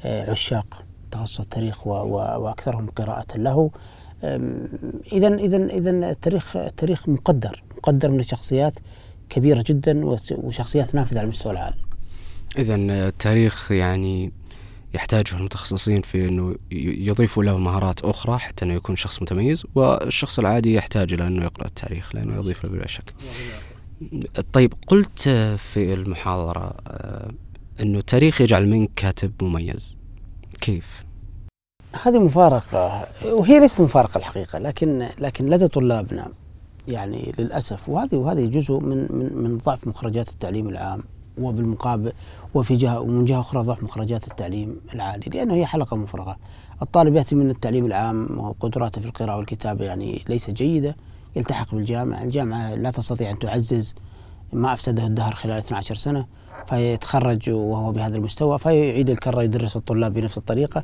عشاق 0.05 0.85
تخصص 1.11 1.39
التاريخ 1.39 1.87
وأكثرهم 1.87 2.89
قراءة 2.89 3.37
له 3.37 3.71
اذا 5.13 5.35
اذا 5.35 5.65
اذا 5.65 6.11
التاريخ 6.11 6.57
التاريخ 6.57 7.09
مقدر 7.09 7.63
مقدر 7.77 8.09
من 8.11 8.19
الشخصيات 8.19 8.73
كبيرة 9.29 9.63
جدا 9.67 10.01
وشخصيات 10.31 10.95
نافذة 10.95 11.19
على 11.19 11.27
مستوى 11.27 11.53
العالم. 11.53 11.77
اذا 12.57 12.75
التاريخ 12.75 13.71
يعني 13.71 14.31
يحتاجه 14.93 15.35
المتخصصين 15.35 16.01
في 16.01 16.27
إنه 16.27 16.55
يضيفوا 16.71 17.43
له 17.43 17.57
مهارات 17.57 18.01
أخرى 18.01 18.37
حتى 18.37 18.65
إنه 18.65 18.73
يكون 18.73 18.95
شخص 18.95 19.21
متميز 19.21 19.65
والشخص 19.75 20.39
العادي 20.39 20.73
يحتاج 20.73 21.13
إلى 21.13 21.27
إنه 21.27 21.43
يقرأ 21.43 21.65
التاريخ 21.65 22.15
لأنه 22.15 22.35
يضيف 22.35 22.63
له 22.63 22.69
بلا 22.69 22.87
شك. 22.87 23.13
طيب 24.53 24.73
قلت 24.87 25.19
في 25.57 25.93
المحاضرة 25.93 26.73
آه، 26.87 27.31
إنه 27.81 27.97
التاريخ 27.97 28.41
يجعل 28.41 28.69
منك 28.69 28.89
كاتب 28.95 29.31
مميز. 29.41 29.97
كيف؟ 30.61 31.03
هذه 32.03 32.19
مفارقة 32.19 33.05
وهي 33.25 33.59
ليست 33.59 33.81
مفارقة 33.81 34.17
الحقيقة 34.17 34.59
لكن 34.59 35.07
لكن 35.19 35.45
لدى 35.45 35.67
طلابنا 35.67 36.31
يعني 36.87 37.33
للأسف 37.39 37.89
وهذه 37.89 38.15
وهذه 38.15 38.45
جزء 38.45 38.79
من 38.79 38.97
من 38.97 39.33
من 39.33 39.57
ضعف 39.57 39.87
مخرجات 39.87 40.29
التعليم 40.29 40.69
العام 40.69 41.03
وبالمقابل 41.37 42.11
وفي 42.53 42.75
جهة 42.75 42.99
ومن 42.99 43.25
جهة 43.25 43.39
أخرى 43.39 43.63
ضعف 43.63 43.83
مخرجات 43.83 44.27
التعليم 44.27 44.81
العالي 44.93 45.31
لأنه 45.31 45.53
هي 45.53 45.65
حلقة 45.65 45.97
مفرغة 45.97 46.37
الطالب 46.81 47.15
يأتي 47.15 47.35
من 47.35 47.49
التعليم 47.49 47.85
العام 47.85 48.39
وقدراته 48.39 49.01
في 49.01 49.07
القراءة 49.07 49.37
والكتابة 49.37 49.85
يعني 49.85 50.23
ليست 50.29 50.51
جيدة 50.51 50.95
يلتحق 51.35 51.75
بالجامعة. 51.75 52.23
الجامعة 52.23 52.75
لا 52.75 52.91
تستطيع 52.91 53.31
أن 53.31 53.39
تعزز 53.39 53.95
ما 54.53 54.73
أفسده 54.73 55.05
الدهر 55.05 55.31
خلال 55.31 55.57
12 55.57 55.95
سنة 55.95 56.25
فيتخرج 56.65 57.49
وهو 57.49 57.91
بهذا 57.91 58.17
المستوى 58.17 58.59
فيعيد 58.59 59.09
الكرة 59.09 59.43
يدرس 59.43 59.77
الطلاب 59.77 60.13
بنفس 60.13 60.37
الطريقة. 60.37 60.83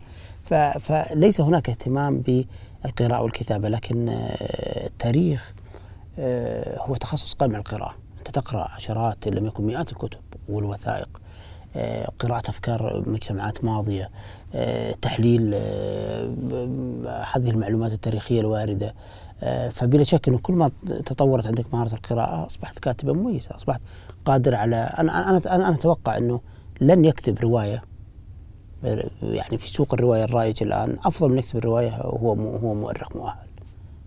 فليس 0.79 1.41
هناك 1.41 1.69
اهتمام 1.69 2.21
بالقراءة 2.21 3.21
والكتابة 3.21 3.69
لكن 3.69 4.09
آه، 4.09 4.85
التاريخ 4.85 5.53
آه، 6.19 6.79
هو 6.81 6.95
تخصص 6.95 7.35
على 7.41 7.57
القراءة. 7.57 7.95
أنت 8.17 8.31
تقرأ 8.31 8.67
عشرات 8.71 9.27
إن 9.27 9.33
لم 9.33 9.45
يكن 9.45 9.65
مئات 9.65 9.91
الكتب 9.91 10.19
والوثائق 10.49 11.21
آه، 11.75 12.11
قراءة 12.19 12.49
أفكار 12.49 13.03
مجتمعات 13.07 13.63
ماضية 13.63 14.09
تحليل 15.01 15.53
هذه 17.33 17.49
المعلومات 17.49 17.93
التاريخية 17.93 18.41
الواردة. 18.41 18.95
فبلا 19.71 20.03
شك 20.03 20.27
أنه 20.27 20.37
كل 20.37 20.53
ما 20.53 20.71
تطورت 21.05 21.47
عندك 21.47 21.73
مهارة 21.73 21.93
القراءة 21.93 22.45
أصبحت 22.45 22.79
كاتبا 22.79 23.13
مميزا 23.13 23.55
أصبحت 23.55 23.81
قادر 24.25 24.55
على 24.55 24.75
أنا 24.75 25.29
أنا 25.29 25.55
أنا 25.55 25.75
أتوقع 25.75 26.17
أنه 26.17 26.41
لن 26.81 27.05
يكتب 27.05 27.39
رواية 27.39 27.83
يعني 29.21 29.57
في 29.57 29.69
سوق 29.69 29.93
الرواية 29.93 30.23
الرائج 30.23 30.63
الآن 30.63 30.97
أفضل 31.05 31.29
من 31.29 31.37
يكتب 31.37 31.57
الرواية 31.57 31.89
هو 31.89 32.33
هو 32.33 32.73
مؤرخ 32.73 33.15
مؤهل 33.15 33.47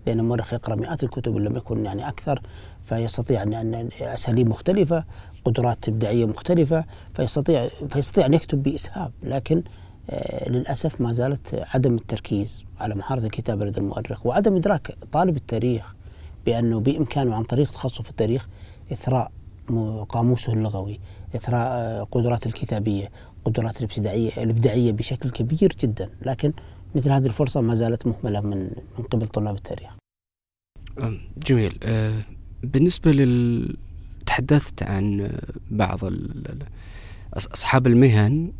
لأن 0.05 0.19
المؤرخ 0.19 0.53
يقرأ 0.53 0.75
مئات 0.75 1.03
الكتب 1.03 1.37
إن 1.37 1.43
لم 1.43 1.57
يكن 1.57 1.85
يعني 1.85 2.07
أكثر 2.07 2.41
فيستطيع 2.85 3.43
أن 3.43 3.89
أساليب 4.01 4.49
مختلفة 4.49 5.03
قدرات 5.45 5.89
إبداعية 5.89 6.25
مختلفة 6.25 6.85
فيستطيع 7.13 7.67
فيستطيع 7.89 8.25
أن 8.25 8.33
يكتب 8.33 8.63
بإسهاب 8.63 9.11
لكن 9.23 9.63
آه 10.09 10.49
للأسف 10.49 11.01
ما 11.01 11.11
زالت 11.11 11.65
عدم 11.73 11.95
التركيز 11.95 12.65
على 12.79 12.95
مهاره 12.95 13.25
الكتابه 13.25 13.65
لدى 13.65 13.79
المؤرخ 13.79 14.25
وعدم 14.25 14.55
إدراك 14.55 14.95
طالب 15.11 15.35
التاريخ 15.35 15.95
بأنه 16.45 16.79
بإمكانه 16.79 17.35
عن 17.35 17.43
طريق 17.43 17.71
تخصصه 17.71 18.03
في 18.03 18.09
التاريخ 18.09 18.47
إثراء 18.91 19.31
قاموسه 20.09 20.53
اللغوي 20.53 20.99
إثراء 21.35 22.03
قدرات 22.03 22.45
الكتابية 22.45 23.11
قدرات 23.45 23.77
الابتداعية 23.77 24.43
الإبداعية 24.43 24.91
بشكل 24.91 25.31
كبير 25.31 25.75
جدا 25.79 26.09
لكن 26.21 26.53
مثل 26.95 27.11
هذه 27.11 27.25
الفرصة 27.25 27.61
ما 27.61 27.75
زالت 27.75 28.07
مهملة 28.07 28.41
من 28.41 28.59
من 28.99 29.05
قبل 29.11 29.27
طلاب 29.27 29.55
التاريخ. 29.55 29.91
جميل. 31.47 31.77
أه، 31.83 32.21
بالنسبة 32.63 33.11
لل 33.11 33.75
تحدثت 34.25 34.83
عن 34.83 35.31
بعض 35.71 35.99
أصحاب 37.33 37.87
المهن 37.87 38.51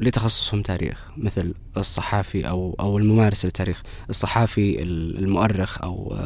لتخصصهم 0.00 0.62
تاريخ 0.62 1.10
مثل 1.16 1.54
الصحافي 1.76 2.48
أو 2.48 2.76
أو 2.80 2.98
الممارس 2.98 3.44
للتاريخ، 3.44 3.82
الصحافي 4.10 4.82
المؤرخ 4.82 5.82
أو 5.82 6.16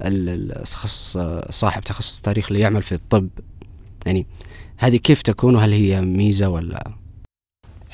الشخص 0.00 1.18
صاحب 1.50 1.82
تخصص 1.82 2.20
تاريخ 2.20 2.46
اللي 2.46 2.60
يعمل 2.60 2.82
في 2.82 2.92
الطب. 2.92 3.28
يعني 4.06 4.26
هذه 4.78 4.96
كيف 4.96 5.22
تكون 5.22 5.54
وهل 5.54 5.72
هي 5.72 6.00
ميزة 6.00 6.48
ولا؟ 6.48 6.92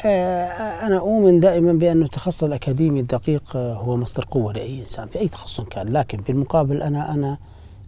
آه، 0.04 0.46
أنا 0.86 0.98
أؤمن 0.98 1.40
دائما 1.40 1.72
بأن 1.72 2.02
التخصص 2.02 2.44
الأكاديمي 2.44 3.00
الدقيق 3.00 3.56
آه، 3.56 3.74
هو 3.74 3.96
مصدر 3.96 4.24
قوة 4.30 4.52
لأي 4.52 4.80
إنسان 4.80 5.08
في 5.08 5.18
أي 5.18 5.28
تخصص 5.28 5.60
كان. 5.60 5.88
لكن 5.88 6.18
بالمقابل 6.18 6.82
أنا 6.82 7.14
أنا 7.14 7.38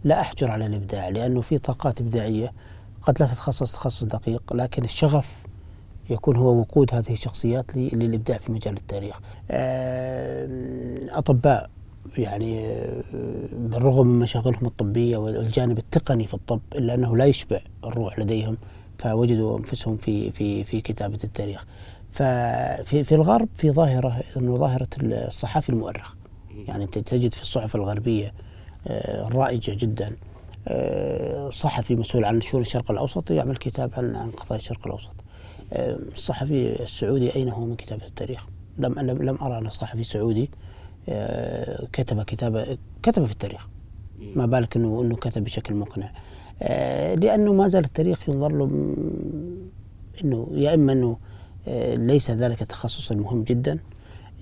لا 0.03 0.21
أحجر 0.21 0.51
على 0.51 0.65
الإبداع 0.65 1.09
لأنه 1.09 1.41
في 1.41 1.57
طاقات 1.57 2.01
إبداعية. 2.01 2.53
قد 3.01 3.19
لا 3.19 3.25
تتخصص 3.25 3.73
تخصص 3.73 4.03
دقيق 4.03 4.53
لكن 4.53 4.83
الشغف 4.83 5.44
يكون 6.09 6.35
هو 6.35 6.59
وقود 6.59 6.93
هذه 6.93 7.11
الشخصيات 7.11 7.77
للإبداع 7.77 8.37
في 8.37 8.51
مجال 8.51 8.77
التاريخ. 8.77 9.19
آه، 9.51 10.47
أطباء 11.09 11.69
يعني 12.17 12.77
بالرغم 13.53 14.07
من 14.07 14.19
مشاغلهم 14.19 14.65
الطبية 14.65 15.17
والجانب 15.17 15.77
التقني 15.77 16.27
في 16.27 16.33
الطب 16.33 16.61
إلا 16.75 16.93
أنه 16.93 17.17
لا 17.17 17.25
يشبع 17.25 17.59
الروح 17.83 18.19
لديهم 18.19 18.57
فوجدوا 18.97 19.57
أنفسهم 19.57 19.97
في 19.97 20.31
في 20.31 20.63
في 20.63 20.81
كتابة 20.81 21.19
التاريخ. 21.23 21.65
ففي 22.11 23.03
في 23.03 23.15
الغرب 23.15 23.49
في 23.55 23.71
ظاهرة 23.71 24.21
أنه 24.37 24.57
ظاهرة 24.57 24.87
الصحافي 25.03 25.69
المؤرخ. 25.69 26.13
يعني 26.67 26.87
تجد 26.87 27.33
في 27.33 27.41
الصحف 27.41 27.75
الغربية 27.75 28.33
آه، 28.87 29.27
الرائجة 29.27 29.75
جدا. 29.79 30.15
آه، 30.67 31.49
صحفي 31.49 31.95
مسؤول 31.95 32.25
عن 32.25 32.41
شؤون 32.41 32.61
الشرق 32.61 32.91
الأوسط 32.91 33.31
يعمل 33.31 33.55
كتاب 33.55 33.91
عن 33.97 34.15
عن 34.15 34.31
قضايا 34.31 34.59
الشرق 34.59 34.87
الأوسط. 34.87 35.11
آه، 35.11 35.24
الصحفي 35.73 36.83
السعودي 36.83 37.35
أين 37.35 37.49
هو 37.49 37.65
من 37.65 37.75
كتابة 37.75 38.05
التاريخ؟ 38.07 38.47
لم 38.77 38.99
لم, 38.99 39.37
أرى 39.41 39.57
أن 39.57 39.69
صحفي 39.69 40.03
سعودي 40.03 40.49
كتب 41.93 42.21
كتابة 42.21 42.77
كتب 43.03 43.25
في 43.25 43.31
التاريخ. 43.31 43.67
ما 44.35 44.45
بالك 44.45 44.75
أنه 44.75 45.01
أنه 45.01 45.15
كتب 45.15 45.43
بشكل 45.43 45.75
مقنع. 45.75 46.11
لأنه 47.15 47.53
ما 47.53 47.67
زال 47.67 47.83
التاريخ 47.83 48.29
ينظر 48.29 48.51
له 48.51 48.65
أنه 50.23 50.47
يا 50.53 50.73
إما 50.73 50.93
أنه 50.93 51.17
ليس 52.07 52.31
ذلك 52.31 52.61
التخصص 52.61 53.11
المهم 53.11 53.43
جدا 53.43 53.79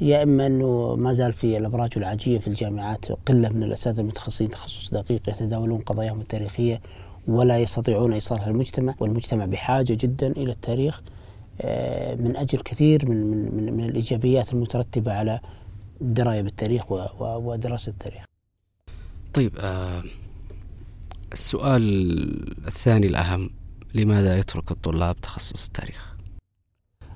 يا 0.02 0.24
إما 0.24 0.48
إنه 0.48 0.96
ما 0.96 1.14
زال 1.14 1.34
في 1.34 1.58
الأبراج 1.58 1.92
العاجيه 1.98 2.40
في 2.40 2.48
الجامعات 2.48 3.12
قلة 3.12 3.50
من 3.50 3.64
الأساتذة 3.64 4.02
المتخصصين 4.02 4.50
تخصص 4.50 4.94
دقيق 4.94 5.30
يتداولون 5.30 5.82
قضاياهم 5.82 6.22
التاريخية 6.22 6.82
ولا 7.28 7.60
يستطيعون 7.60 8.14
ايصالها 8.14 8.50
للمجتمع 8.50 8.96
والمجتمع 9.00 9.46
بحاجة 9.46 9.98
جدا 10.00 10.28
إلى 10.28 10.52
التاريخ 10.52 11.02
آه، 11.62 12.16
من 12.16 12.38
أجل 12.38 12.60
كثير 12.60 13.10
من 13.10 13.56
من 13.56 13.74
من 13.74 13.84
الإيجابيات 13.84 14.54
المترتبة 14.54 15.14
على 15.14 15.40
الدرايه 16.02 16.42
بالتاريخ 16.42 16.92
ودراسة 17.22 17.90
التاريخ. 17.90 18.26
طيب 19.34 19.52
آه 19.60 20.04
السؤال 21.34 21.84
الثاني 22.68 23.08
الأهم 23.08 23.50
لماذا 23.94 24.38
يترك 24.38 24.72
الطلاب 24.72 25.22
تخصص 25.22 25.66
التاريخ؟ 25.66 26.14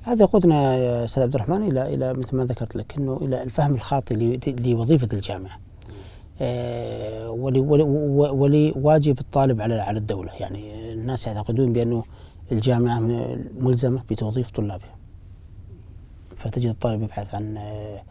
هذا 0.02 0.24
يقودنا 0.24 0.76
يا 0.76 1.06
أستاذ 1.06 1.24
عبد 1.24 1.36
الرحمن 1.36 1.68
إلى 1.68 1.94
إلى 1.94 2.14
مثل 2.14 2.36
ما 2.36 2.46
ذكرت 2.46 2.76
لك 2.76 2.98
إنه 2.98 3.18
إلى 3.22 3.44
الفهم 3.44 3.74
الخاطئ 3.74 4.40
لوظيفة 4.48 5.08
الجامعة. 5.14 5.60
آه، 6.42 7.30
ولواجب 8.32 9.20
الطالب 9.20 9.62
على 9.62 9.74
على 9.74 10.00
الدولة، 10.00 10.34
يعني 10.34 10.94
الناس 10.94 11.28
يعتقدون 11.28 11.74
بأنه 11.74 12.04
الجامعة 12.52 13.00
ملزمة 13.60 14.04
بتوظيف 14.10 14.52
طلابها. 14.52 14.96
فتجد 16.36 16.70
الطالب 16.70 17.02
يبحث 17.02 17.36
عن 17.36 17.58
آه، 17.58 18.02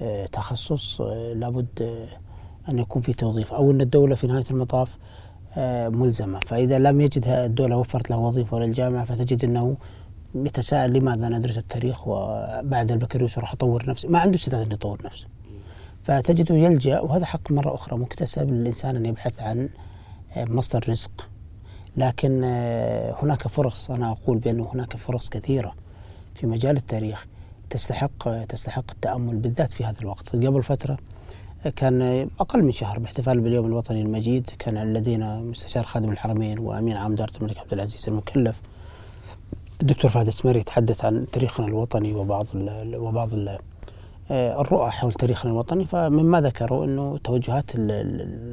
آه، 0.00 0.26
تخصص 0.26 1.00
لابد 1.34 2.06
أن 2.68 2.78
يكون 2.78 3.02
في 3.02 3.12
توظيف 3.12 3.52
أو 3.52 3.70
أن 3.70 3.80
الدولة 3.80 4.14
في 4.14 4.26
نهاية 4.26 4.44
المطاف 4.50 4.98
ملزمة، 5.96 6.40
فإذا 6.46 6.78
لم 6.78 7.00
يجد 7.00 7.28
الدولة 7.28 7.76
وفرت 7.76 8.10
له 8.10 8.18
وظيفة 8.18 8.56
ولا 8.56 8.64
الجامعة 8.64 9.04
فتجد 9.04 9.44
أنه 9.44 9.76
يتساءل 10.34 10.92
لماذا 10.92 11.26
أنا 11.26 11.36
أدرس 11.36 11.58
التاريخ 11.58 12.08
وبعد 12.08 12.92
البكالوريوس 12.92 13.38
راح 13.38 13.52
أطور 13.52 13.88
نفسي. 13.88 14.08
ما 14.08 14.18
عنده 14.18 14.36
استعداد 14.36 14.72
يطور 14.72 15.00
نفسه. 15.04 15.26
فتجده 16.06 16.54
يلجأ 16.54 17.00
وهذا 17.00 17.26
حق 17.26 17.50
مرة 17.50 17.74
أخرى 17.74 17.98
مكتسب 17.98 18.50
للإنسان 18.50 18.96
أن 18.96 19.06
يبحث 19.06 19.40
عن 19.40 19.68
آه، 20.36 20.44
مصدر 20.44 20.84
رزق. 20.88 21.28
لكن 21.96 22.40
آه، 22.44 23.14
هناك 23.22 23.48
فرص 23.48 23.90
أنا 23.90 24.12
أقول 24.12 24.38
بانه 24.38 24.70
هناك 24.74 24.96
فرص 24.96 25.28
كثيرة 25.28 25.74
في 26.34 26.46
مجال 26.46 26.76
التاريخ 26.76 27.26
تستحق 27.70 28.44
تستحق 28.44 28.90
التأمل 28.90 29.36
بالذات 29.36 29.72
في 29.72 29.84
هذا 29.84 30.00
الوقت. 30.00 30.36
قبل 30.36 30.62
فترة 30.62 30.98
كان 31.76 32.28
أقل 32.40 32.62
من 32.62 32.72
شهر 32.72 32.98
باحتفال 32.98 33.40
باليوم 33.40 33.66
الوطني 33.66 34.00
المجيد 34.02 34.50
كان 34.58 34.92
لدينا 34.92 35.40
مستشار 35.40 35.84
خادم 35.84 36.10
الحرمين 36.10 36.58
وأمين 36.58 36.96
عام 36.96 37.14
دارة 37.14 37.36
الملك 37.36 37.58
عبد 37.58 37.72
العزيز 37.72 38.08
المكلف 38.08 38.56
الدكتور 39.80 40.10
فهد 40.10 40.26
السمري 40.26 40.58
يتحدث 40.58 41.04
عن 41.04 41.26
تاريخنا 41.32 41.66
الوطني 41.66 42.12
وبعض 42.12 42.46
ال 42.54 42.96
وبعض 42.96 43.34
ال 43.34 43.48
آه، 43.48 43.58
الرؤى 44.30 44.90
حول 44.90 45.12
تاريخنا 45.12 45.52
الوطني 45.52 45.86
فمما 45.86 46.40
ذكروا 46.40 46.84
إنه 46.84 47.18
توجهات 47.18 47.70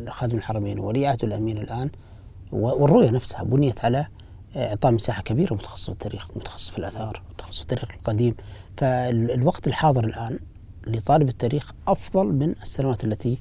خادم 0.10 0.38
الحرمين 0.38 1.06
عهد 1.06 1.24
الأمين 1.24 1.58
الآن 1.58 1.90
والرؤية 2.52 3.10
نفسها 3.10 3.44
بنيت 3.44 3.86
على 3.86 4.08
إعطاء 4.56 4.92
مساحة 4.92 5.22
كبيرة 5.22 5.54
متخصص 5.54 5.86
في 5.86 5.92
التاريخ، 5.92 6.28
متخصص 6.36 6.70
في 6.70 6.78
الآثار، 6.80 7.22
متخصص 7.34 7.58
في 7.58 7.62
التاريخ 7.62 7.92
القديم، 7.92 8.36
فالوقت 8.78 9.68
الحاضر 9.68 10.04
الآن 10.04 10.40
لطالب 10.88 11.30
التاريخ 11.30 11.72
أفضل 11.88 12.26
من 12.26 12.56
السنوات 12.62 13.04
التي 13.04 13.38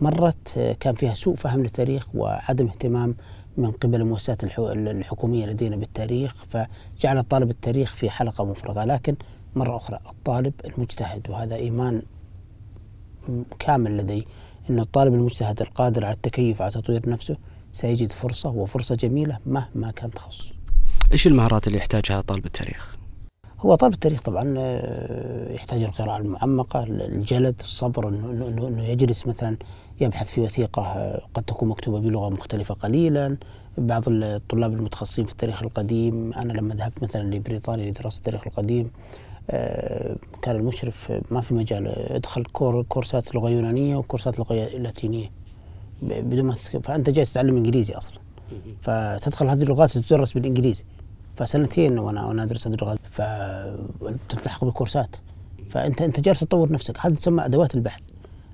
مرت 0.00 0.58
آه، 0.58 0.72
كان 0.72 0.94
فيها 0.94 1.14
سوء 1.14 1.36
فهم 1.36 1.60
للتاريخ 1.62 2.06
وعدم 2.14 2.66
اهتمام 2.66 3.16
من 3.56 3.70
قبل 3.70 4.00
المؤسسات 4.00 4.44
الحكومية 4.58 5.46
لدينا 5.46 5.76
بالتاريخ 5.76 6.34
فجعل 6.48 7.22
طالب 7.22 7.50
التاريخ 7.50 7.94
في 7.94 8.10
حلقة 8.10 8.44
مفرغة. 8.44 8.84
لكن 8.84 9.16
مرة 9.58 9.76
أخرى 9.76 9.98
الطالب 10.06 10.52
المجتهد 10.64 11.30
وهذا 11.30 11.56
إيمان 11.56 12.02
كامل 13.58 13.96
لدي 13.96 14.26
أن 14.70 14.80
الطالب 14.80 15.14
المجتهد 15.14 15.60
القادر 15.62 16.04
على 16.04 16.14
التكيف 16.14 16.62
على 16.62 16.70
تطوير 16.70 17.08
نفسه 17.08 17.36
سيجد 17.72 18.12
فرصة 18.12 18.48
وفرصة 18.48 18.94
جميلة 18.94 19.38
مهما 19.46 19.90
كان 19.90 20.10
تخصصه 20.10 20.54
إيش 21.12 21.26
المهارات 21.26 21.66
اللي 21.66 21.78
يحتاجها 21.78 22.20
طالب 22.20 22.46
التاريخ؟ 22.46 22.96
هو 23.60 23.74
طالب 23.74 23.94
التاريخ 23.94 24.22
طبعا 24.22 24.54
آه، 24.58 25.52
يحتاج 25.52 25.82
القراءة 25.82 26.18
المعمقة 26.18 26.82
الجلد 26.82 27.60
الصبر 27.60 28.08
انه 28.08 28.48
انه 28.68 28.84
يجلس 28.84 29.26
مثلا 29.26 29.56
يبحث 30.00 30.30
في 30.30 30.40
وثيقة 30.40 30.82
آه، 30.82 31.22
قد 31.34 31.42
تكون 31.42 31.68
مكتوبة 31.68 32.00
بلغة 32.00 32.28
مختلفة 32.28 32.74
قليلا 32.74 33.36
بعض 33.78 34.02
الطلاب 34.06 34.72
المتخصصين 34.72 35.24
في 35.24 35.32
التاريخ 35.32 35.62
القديم 35.62 36.32
أنا 36.32 36.52
لما 36.52 36.74
ذهبت 36.74 37.02
مثلا 37.02 37.34
لبريطانيا 37.34 37.90
لدراسة 37.90 38.18
التاريخ 38.18 38.46
القديم 38.46 38.90
كان 40.42 40.56
المشرف 40.56 41.12
ما 41.30 41.40
في 41.40 41.54
مجال 41.54 41.88
ادخل 41.88 42.44
كور 42.44 42.82
كورسات 42.82 43.34
لغة 43.34 43.50
يونانية 43.50 43.96
وكورسات 43.96 44.38
لغة 44.38 44.54
لاتينية. 44.54 45.30
بدون 46.02 46.44
ما 46.44 46.54
فأنت 46.54 47.10
جاي 47.10 47.24
تتعلم 47.24 47.56
إنجليزي 47.56 47.94
أصلا. 47.94 48.18
فتدخل 48.80 49.48
هذه 49.48 49.62
اللغات 49.62 49.98
تدرس 49.98 50.32
بالإنجليزي. 50.32 50.84
فسنتين 51.36 51.98
وأنا 51.98 52.26
وأنا 52.26 52.42
أدرس 52.42 52.66
هذه 52.66 52.74
اللغات. 52.74 52.98
فتلتحق 53.10 54.64
بكورسات. 54.64 55.16
فانت 55.70 56.02
أنت 56.02 56.20
جالس 56.20 56.40
تطور 56.40 56.72
نفسك. 56.72 56.98
هذه 57.00 57.14
تسمى 57.14 57.44
أدوات 57.44 57.74
البحث 57.74 58.02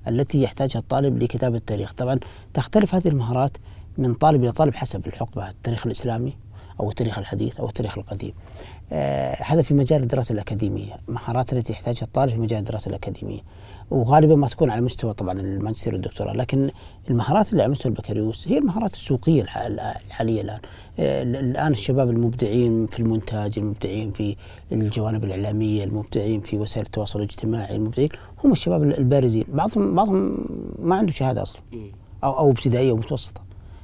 التي 0.07 0.41
يحتاجها 0.41 0.79
الطالب 0.79 1.23
لكتابة 1.23 1.57
التاريخ. 1.57 1.93
طبعا 1.93 2.19
تختلف 2.53 2.95
هذه 2.95 3.07
المهارات 3.07 3.57
من 3.97 4.13
طالب 4.13 4.43
إلى 4.43 4.51
طالب 4.51 4.75
حسب 4.75 5.07
الحقبة 5.07 5.49
التاريخ 5.49 5.85
الإسلامي 5.85 6.33
أو 6.79 6.89
التاريخ 6.89 7.17
الحديث 7.17 7.59
أو 7.59 7.67
التاريخ 7.67 7.97
القديم. 7.97 8.33
آه 8.33 8.74
هذا 9.41 9.61
في 9.61 9.73
مجال 9.73 10.03
الدراسة 10.03 10.33
الأكاديمية 10.33 10.93
مهارات 11.07 11.53
التي 11.53 11.73
يحتاجها 11.73 12.03
الطالب 12.03 12.31
في 12.31 12.37
مجال 12.37 12.59
الدراسة 12.59 12.89
الأكاديمية. 12.89 13.41
وغالبا 13.91 14.35
ما 14.35 14.47
تكون 14.47 14.69
على 14.69 14.81
مستوى 14.81 15.13
طبعا 15.13 15.39
الماجستير 15.39 15.93
والدكتوراه 15.93 16.33
لكن 16.33 16.69
المهارات 17.09 17.51
اللي 17.51 17.63
على 17.63 17.71
مستوى 17.71 17.91
البكالوريوس 17.91 18.47
هي 18.47 18.57
المهارات 18.57 18.93
السوقية 18.93 19.41
الحالية 19.41 20.41
الآن. 20.41 20.59
آه، 20.99 21.23
الآن 21.23 21.71
الشباب 21.71 22.09
المبدعين 22.09 22.87
في 22.87 22.99
المونتاج 22.99 23.59
المبدعين 23.59 24.11
في 24.11 24.35
الجوانب 24.71 25.23
الإعلامية 25.23 25.83
المبدعين 25.83 26.41
في 26.41 26.57
وسائل 26.57 26.85
التواصل 26.85 27.19
الاجتماعي 27.19 27.75
المبدعين 27.75 28.09
هم 28.43 28.51
الشباب 28.51 28.83
البارزين. 28.83 29.45
بعضهم 29.47 29.95
بعضهم 29.95 30.45
ما 30.79 30.95
عنده 30.95 31.11
شهادة 31.11 31.41
أصلا 31.41 31.61
أو 32.23 32.39
أو 32.39 32.51
ابتدائية 32.51 32.91
ومتوسطة 32.91 33.41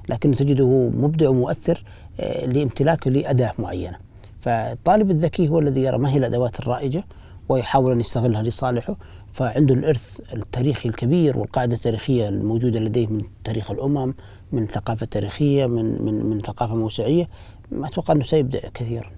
لكنه 0.09 0.35
تجده 0.35 0.89
مبدع 0.95 1.29
ومؤثر 1.29 1.83
آه، 2.19 2.45
لامتلاكه 2.45 3.11
لأداة 3.11 3.53
معينة. 3.59 4.10
فالطالب 4.41 5.11
الذكي 5.11 5.47
هو 5.47 5.59
الذي 5.59 5.81
يرى 5.81 5.97
ما 5.97 6.11
هي 6.11 6.17
الأدوات 6.17 6.59
الرائجة 6.59 7.03
ويحاول 7.49 7.91
أن 7.91 7.99
يستغلها 7.99 8.43
لصالحه 8.43 8.97
فعنده 9.33 9.73
الإرث 9.73 10.21
التاريخي 10.33 10.89
الكبير 10.89 11.37
والقاعدة 11.37 11.75
التاريخية 11.75 12.29
الموجودة 12.29 12.79
لديه 12.79 13.07
من 13.07 13.23
تاريخ 13.43 13.71
الأمم 13.71 14.13
من 14.51 14.67
ثقافة 14.67 15.05
تاريخية 15.05 15.65
من 15.65 16.05
من 16.05 16.25
من 16.25 16.41
ثقافة 16.41 16.75
موسوعية 16.75 17.29
ما 17.71 17.87
أتوقع 17.87 18.13
أنه 18.13 18.23
سيبدع 18.23 18.59
كثيرا. 18.59 19.11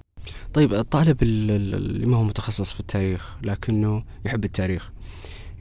طيب 0.54 0.74
الطالب 0.74 1.24
اللي 1.24 2.06
ما 2.06 2.18
هو 2.18 2.24
متخصص 2.24 2.74
في 2.74 2.80
التاريخ؟ 2.80 3.38
لكنه 3.44 4.04
يحب 4.26 4.44
التاريخ. 4.44 4.92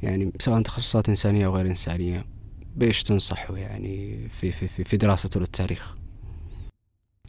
يعني 0.03 0.33
سواء 0.41 0.63
تخصصات 0.63 1.09
إنسانية 1.09 1.47
أو 1.47 1.57
غير 1.57 1.67
إنسانية 1.67 2.25
بإيش 2.77 3.03
تنصحه 3.03 3.57
يعني 3.57 4.29
في 4.29 4.53
في 4.53 4.69
في, 4.69 4.85
في 4.85 4.97
دراسته 4.97 5.41
للتاريخ؟ 5.41 5.97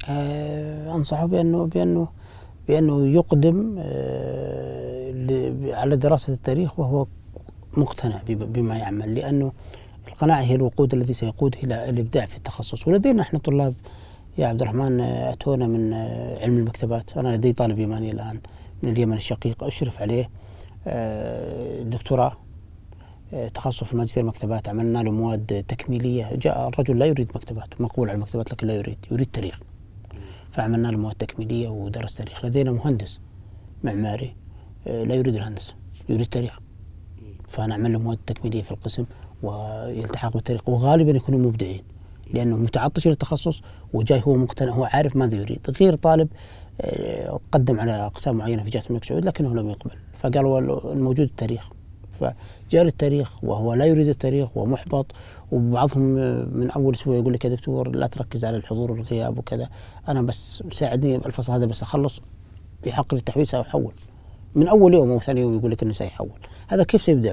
آه 0.10 0.96
أنصحه 0.96 1.26
بأنه 1.26 1.66
بأنه 1.66 2.08
بأنه 2.68 3.08
يقدم 3.08 3.76
آه 3.80 4.84
على 5.74 5.96
دراسة 5.96 6.34
التاريخ 6.34 6.80
وهو 6.80 7.06
مقتنع 7.78 8.22
بما 8.28 8.78
يعمل 8.78 9.16
لأنه 9.16 9.52
القناعة 10.08 10.42
هي 10.42 10.56
الوقود 10.56 10.94
الذي 10.94 11.14
سيقود 11.14 11.56
إلى 11.64 11.90
الإبداع 11.90 12.26
في 12.26 12.38
التخصص. 12.38 12.88
ولدينا 12.88 13.22
إحنا 13.22 13.40
طلاب 13.40 13.74
يا 14.38 14.48
عبد 14.48 14.62
الرحمن 14.62 15.02
أتونا 15.02 15.68
من 15.68 15.94
آه، 15.94 16.40
علم 16.40 16.58
المكتبات. 16.58 17.18
أنا 17.18 17.36
لدي 17.36 17.54
طالب 17.54 17.80
يماني 17.80 18.12
الآن 18.12 18.40
من 18.84 18.92
اليمن 18.92 19.14
الشقيق 19.14 19.64
أشرف 19.64 20.02
عليه 20.02 20.30
دكتوراه 21.84 22.38
تخصص 23.54 23.84
في 23.84 23.96
ماجستير 23.98 24.24
مكتبات 24.24 24.70
عملنا 24.70 25.00
له 25.04 25.12
مواد 25.12 25.66
تكميلية. 25.68 26.36
جاء 26.36 26.68
الرجل 26.68 27.00
لا 27.00 27.06
يريد 27.06 27.32
مكتبات 27.36 27.82
مقبول 27.82 28.10
على 28.10 28.16
المكتبات 28.16 28.52
لكن 28.52 28.68
لا 28.68 28.74
يريد 28.74 28.98
يريد 29.12 29.28
تاريخ. 29.34 29.60
فعملنا 30.54 30.88
له 30.88 30.98
مواد 30.98 31.16
تكميلية 31.16 31.68
ودرس 31.68 32.16
تاريخ. 32.16 32.46
لدينا 32.46 32.72
مهندس 32.72 33.20
معماري 33.84 34.36
لا 34.86 35.16
يريد 35.16 35.36
الهندسة 35.36 35.76
يريد 36.10 36.28
تاريخ 36.28 36.60
فنعمل 37.48 37.94
له 37.94 38.00
مواد 38.00 38.18
تكميلية 38.28 38.62
في 38.62 38.72
القسم 38.72 39.06
ويلتحق 39.44 40.34
بالتاريخ 40.34 40.70
وغالبا 40.70 41.12
يكونوا 41.12 41.40
مبدعين 41.40 41.84
لأنه 42.34 42.58
متعطش 42.58 43.08
للتخصص 43.08 43.62
وجاي 43.94 44.22
هو 44.26 44.36
مقتنع 44.36 44.72
هو 44.72 44.84
عارف 44.84 45.16
ماذا 45.16 45.38
يريد. 45.38 45.76
غير 45.82 45.96
طالب 45.96 46.28
آه، 46.82 47.40
قدم 47.52 47.80
على 47.80 47.92
أقسام 47.92 48.36
معينة 48.36 48.64
في 48.64 48.70
جامعه 48.70 48.88
الملك 48.88 49.04
سعود 49.04 49.26
لكنه 49.26 49.56
لم 49.56 49.70
يقبل. 49.70 49.96
فقالوا 50.20 50.60
الموجود 50.94 51.20
التاريخ. 51.20 51.70
فجاء 52.12 52.84
للتاريخ 52.84 53.44
وهو 53.44 53.74
لا 53.74 53.86
يريد 53.86 54.08
التاريخ 54.08 54.58
ومحبط 54.58 55.12
وبعضهم 55.52 56.02
من 56.58 56.72
أول 56.72 56.94
أسبوع 56.94 57.16
يقول 57.16 57.34
لك 57.34 57.46
يا 57.46 57.50
دكتور 57.50 57.96
لا 57.96 58.08
تركز 58.08 58.46
على 58.46 58.58
الحضور 58.58 58.92
والغياب 58.92 59.38
وكذا 59.38 59.70
أنا 60.08 60.22
بس 60.22 60.64
ساعدني 60.72 61.16
الفصل 61.16 61.54
هذا 61.54 61.66
بس 61.66 61.82
أخلص 61.82 62.22
يحق 62.86 63.14
لي 63.14 63.20
التحويل 63.20 63.48
سأحول 63.48 63.94
من 64.56 64.68
أول 64.68 64.94
يوم 64.94 65.12
أو 65.12 65.20
ثاني 65.20 65.42
يوم 65.42 65.58
يقول 65.58 65.72
لك 65.72 65.84
إنه 65.84 65.94
سيحول 65.94 66.40
هذا 66.68 66.84
كيف 66.84 67.02
سيبدع 67.02 67.32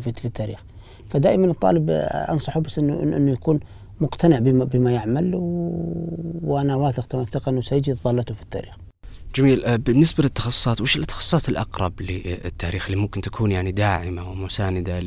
في 0.00 0.24
التاريخ 0.24 0.64
فدائما 1.08 1.46
الطالب 1.46 1.90
أنصحه 2.30 2.60
بس 2.60 2.78
انه 2.78 3.02
انه 3.02 3.32
يكون 3.32 3.60
مقتنع 4.00 4.38
بما, 4.38 4.92
يعمل. 4.92 5.34
وأنا 6.44 6.76
واثق 6.76 7.06
تمام 7.06 7.24
الثقة 7.24 7.50
إنه 7.50 7.60
سيجد 7.60 7.94
ظلته 7.94 8.34
في 8.34 8.42
التاريخ. 8.42 8.76
جميل 9.34 9.64
آه، 9.64 9.76
بالنسبة 9.76 10.22
للتخصصات 10.22 10.80
وش 10.80 10.96
التخصصات 10.96 11.48
الأقرب 11.48 12.02
للتاريخ 12.02 12.86
اللي 12.86 12.96
ممكن 12.96 13.20
تكون 13.20 13.52
يعني 13.52 13.72
داعمة 13.72 14.30
ومساندة 14.30 15.00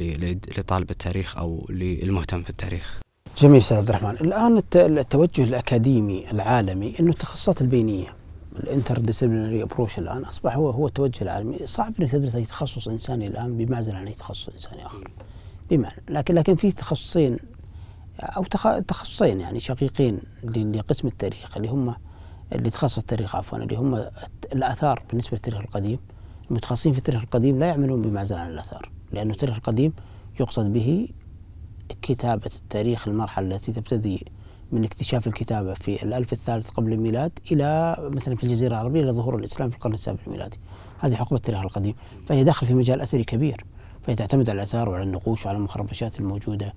لطالب 0.57 0.91
التاريخ 0.91 1.37
أو 1.37 1.67
للمهتم 1.69 2.43
في 2.43 2.49
التاريخ؟ 2.49 2.99
جميل 3.37 3.57
أستاذ 3.57 3.77
عبد 3.77 3.89
الرحمن، 3.89 4.09
الآن 4.11 4.61
التوجه 4.75 5.43
الأكاديمي 5.43 6.31
العالمي 6.31 6.99
إنه 6.99 7.09
التخصصات 7.09 7.61
البينية 7.61 8.15
ال 8.59 8.97
interdisciplinary 8.97 9.63
approach 9.63 9.99
الآن 9.99 10.23
أصبح 10.23 10.55
هو 10.55 10.69
هو 10.69 10.87
التوجه 10.87 11.23
العالمي، 11.23 11.57
صعب 11.65 11.93
إنك 12.01 12.11
تدرس 12.11 12.35
أي 12.35 12.45
تخصص 12.45 12.87
إنساني 12.87 13.27
الآن 13.27 13.57
بمعزل 13.57 13.95
عن 13.95 14.07
أي 14.07 14.13
تخصص 14.13 14.49
إنساني 14.49 14.85
آخر. 14.85 15.11
بمعنى 15.69 16.03
لكن 16.09 16.35
لكن 16.35 16.55
في 16.55 16.71
تخصصين 16.71 17.37
أو 18.19 18.43
تخصصين 18.87 19.39
يعني 19.39 19.59
شقيقين 19.59 20.19
لقسم 20.55 21.07
التاريخ 21.07 21.57
اللي 21.57 21.67
هم 21.67 21.95
اللي 22.51 22.69
تخصص 22.69 22.97
التاريخ 22.97 23.35
عفوا 23.35 23.57
اللي 23.57 23.75
هم 23.75 24.05
الآثار 24.53 25.03
بالنسبة 25.09 25.33
للتاريخ 25.33 25.59
القديم. 25.59 25.99
المتخصصين 26.49 26.91
في 26.91 26.97
التاريخ 26.97 27.21
القديم 27.21 27.59
لا 27.59 27.65
يعملون 27.65 28.01
بمعزل 28.01 28.35
عن 28.35 28.49
الآثار 28.49 28.89
لأن 29.11 29.31
التاريخ 29.31 29.55
القديم 29.55 29.93
يقصد 30.39 30.73
به 30.73 31.07
كتابة 32.01 32.51
التاريخ 32.55 33.07
المرحلة 33.07 33.55
التي 33.55 33.71
تبتدي 33.71 34.25
من 34.71 34.83
اكتشاف 34.83 35.27
الكتابة 35.27 35.73
في 35.73 36.03
الألف 36.03 36.33
الثالث 36.33 36.69
قبل 36.69 36.93
الميلاد 36.93 37.31
إلى 37.51 37.97
مثلا 37.99 38.35
في 38.35 38.43
الجزيرة 38.43 38.71
العربية 38.73 39.01
إلى 39.01 39.11
ظهور 39.11 39.35
الإسلام 39.35 39.69
في 39.69 39.75
القرن 39.75 39.93
السابع 39.93 40.19
الميلادي. 40.27 40.59
هذه 40.99 41.15
حقبة 41.15 41.35
التاريخ 41.35 41.61
القديم. 41.61 41.95
فهي 42.27 42.43
داخل 42.43 42.67
في 42.67 42.73
مجال 42.73 43.01
أثري 43.01 43.23
كبير. 43.23 43.65
فهي 44.01 44.15
تعتمد 44.15 44.49
على 44.49 44.55
الآثار 44.55 44.89
وعلى 44.89 45.03
النقوش 45.03 45.45
وعلى 45.45 45.57
المخربشات 45.57 46.19
الموجودة 46.19 46.73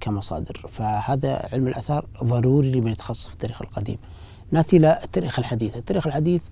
كمصادر. 0.00 0.66
فهذا 0.72 1.48
علم 1.52 1.68
الآثار 1.68 2.06
ضروري 2.24 2.72
لمن 2.72 2.92
يتخصص 2.92 3.26
في 3.26 3.32
التاريخ 3.32 3.62
القديم. 3.62 3.98
نأتي 4.54 4.76
إلى 4.76 4.98
التاريخ 5.04 5.38
الحديث. 5.38 5.76
التاريخ 5.76 6.06
الحديث 6.06 6.42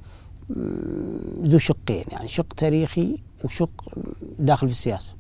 ذو 1.43 1.59
شقين 1.59 2.05
يعني 2.11 2.29
شق 2.29 2.53
تاريخي 2.57 3.19
وشق 3.45 3.85
داخل 4.38 4.67
في 4.67 4.73
السياسة. 4.73 5.15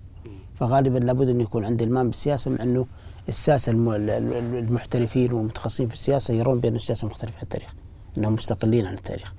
فغالبا 0.54 0.98
لابد 0.98 1.28
أن 1.28 1.40
يكون 1.40 1.64
عند 1.64 1.82
المام 1.82 2.10
بالسياسة 2.10 2.50
مع 2.50 2.62
أنه 2.62 2.86
الساسة 3.28 3.72
المحترفين 3.72 5.32
والمتخصصين 5.32 5.88
في 5.88 5.94
السياسة 5.94 6.34
يرون 6.34 6.60
بأن 6.60 6.76
السياسة 6.76 7.06
مختلفة 7.06 7.36
عن 7.36 7.42
التاريخ 7.42 7.74
أنهم 8.18 8.32
مستقلين 8.32 8.86
عن 8.86 8.94
التاريخ. 8.94 9.34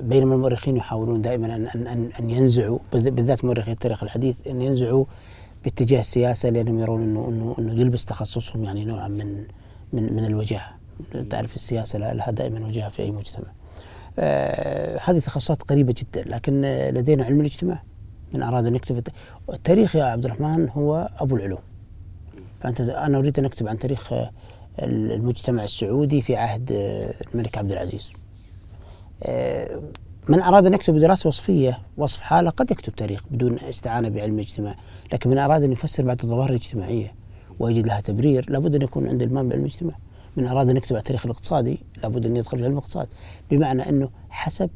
بينما 0.00 0.34
المؤرخين 0.34 0.76
يحاولون 0.76 1.22
دائما 1.22 1.56
أن, 1.56 1.66
أن, 1.66 2.10
أن 2.20 2.30
ينزعوا 2.30 2.78
بالذات 2.92 3.44
مؤرخي 3.44 3.72
التاريخ 3.72 4.02
الحديث 4.02 4.46
أن 4.46 4.62
ينزعوا 4.62 5.04
باتجاه 5.64 6.00
السياسة 6.00 6.48
لأنهم 6.48 6.78
يرون 6.78 7.02
أنه 7.02 7.28
أنه 7.28 7.56
أنه 7.58 7.80
يلبس 7.80 8.04
تخصصهم 8.04 8.64
يعني 8.64 8.84
نوعا 8.84 9.08
من 9.08 9.44
من 9.92 10.12
من 10.16 10.24
الوجاهة. 10.24 10.75
تعرف 11.30 11.54
السياسة 11.54 11.98
لها 11.98 12.30
دائما 12.30 12.66
وجاهة 12.66 12.88
في 12.88 13.02
أي 13.02 13.10
مجتمع. 13.10 13.46
آه 14.18 15.00
هذه 15.04 15.18
تخصصات 15.18 15.62
قريبة 15.62 15.94
جدا 15.98 16.22
لكن 16.30 16.62
لدينا 16.94 17.24
علم 17.24 17.40
الاجتماع. 17.40 17.82
من 18.32 18.42
أراد 18.42 18.66
أن 18.66 18.76
يكتب 18.76 19.02
التاريخ 19.52 19.96
يا 19.96 20.04
عبد 20.04 20.24
الرحمن 20.24 20.68
هو 20.68 21.10
أبو 21.18 21.36
العلوم. 21.36 21.60
فأنت 22.60 22.80
أنا 22.80 23.18
أريد 23.18 23.38
أن 23.38 23.44
أكتب 23.44 23.68
عن 23.68 23.78
تاريخ 23.78 24.12
المجتمع 24.82 25.64
السعودي 25.64 26.22
في 26.22 26.36
عهد 26.36 26.72
الملك 27.34 27.58
عبد 27.58 27.72
العزيز. 27.72 28.12
آه، 29.22 29.80
من 30.28 30.42
أراد 30.42 30.66
أن 30.66 30.74
يكتب 30.74 30.98
دراسة 30.98 31.28
وصفية 31.28 31.78
وصف 31.96 32.20
حالة 32.20 32.50
قد 32.50 32.70
يكتب 32.70 32.94
تاريخ 32.94 33.24
بدون 33.30 33.58
استعانة 33.58 34.08
بعلم 34.08 34.34
الاجتماع 34.34 34.74
لكن 35.12 35.30
من 35.30 35.38
أراد 35.38 35.62
أن 35.62 35.72
يفسر 35.72 36.04
بعض 36.04 36.16
الظواهر 36.22 36.50
الاجتماعية 36.50 37.14
ويجد 37.58 37.86
لها 37.86 38.00
تبرير 38.00 38.50
لابد 38.50 38.74
أن 38.74 38.82
يكون 38.82 39.08
عند 39.08 39.22
المام 39.22 39.48
بعلم 39.48 39.60
الاجتماع. 39.60 39.96
من 40.36 40.46
أراد 40.46 40.70
أن 40.70 40.76
يكتب 40.76 40.96
التاريخ 40.96 41.26
الاقتصادي 41.26 41.78
لابد 42.02 42.26
أن 42.26 42.36
يدخل 42.36 42.58
في 42.58 42.64
علم 42.64 42.72
الاقتصاد. 42.72 43.08
بمعنى 43.50 43.88
أنه 43.88 44.10
حسب 44.30 44.70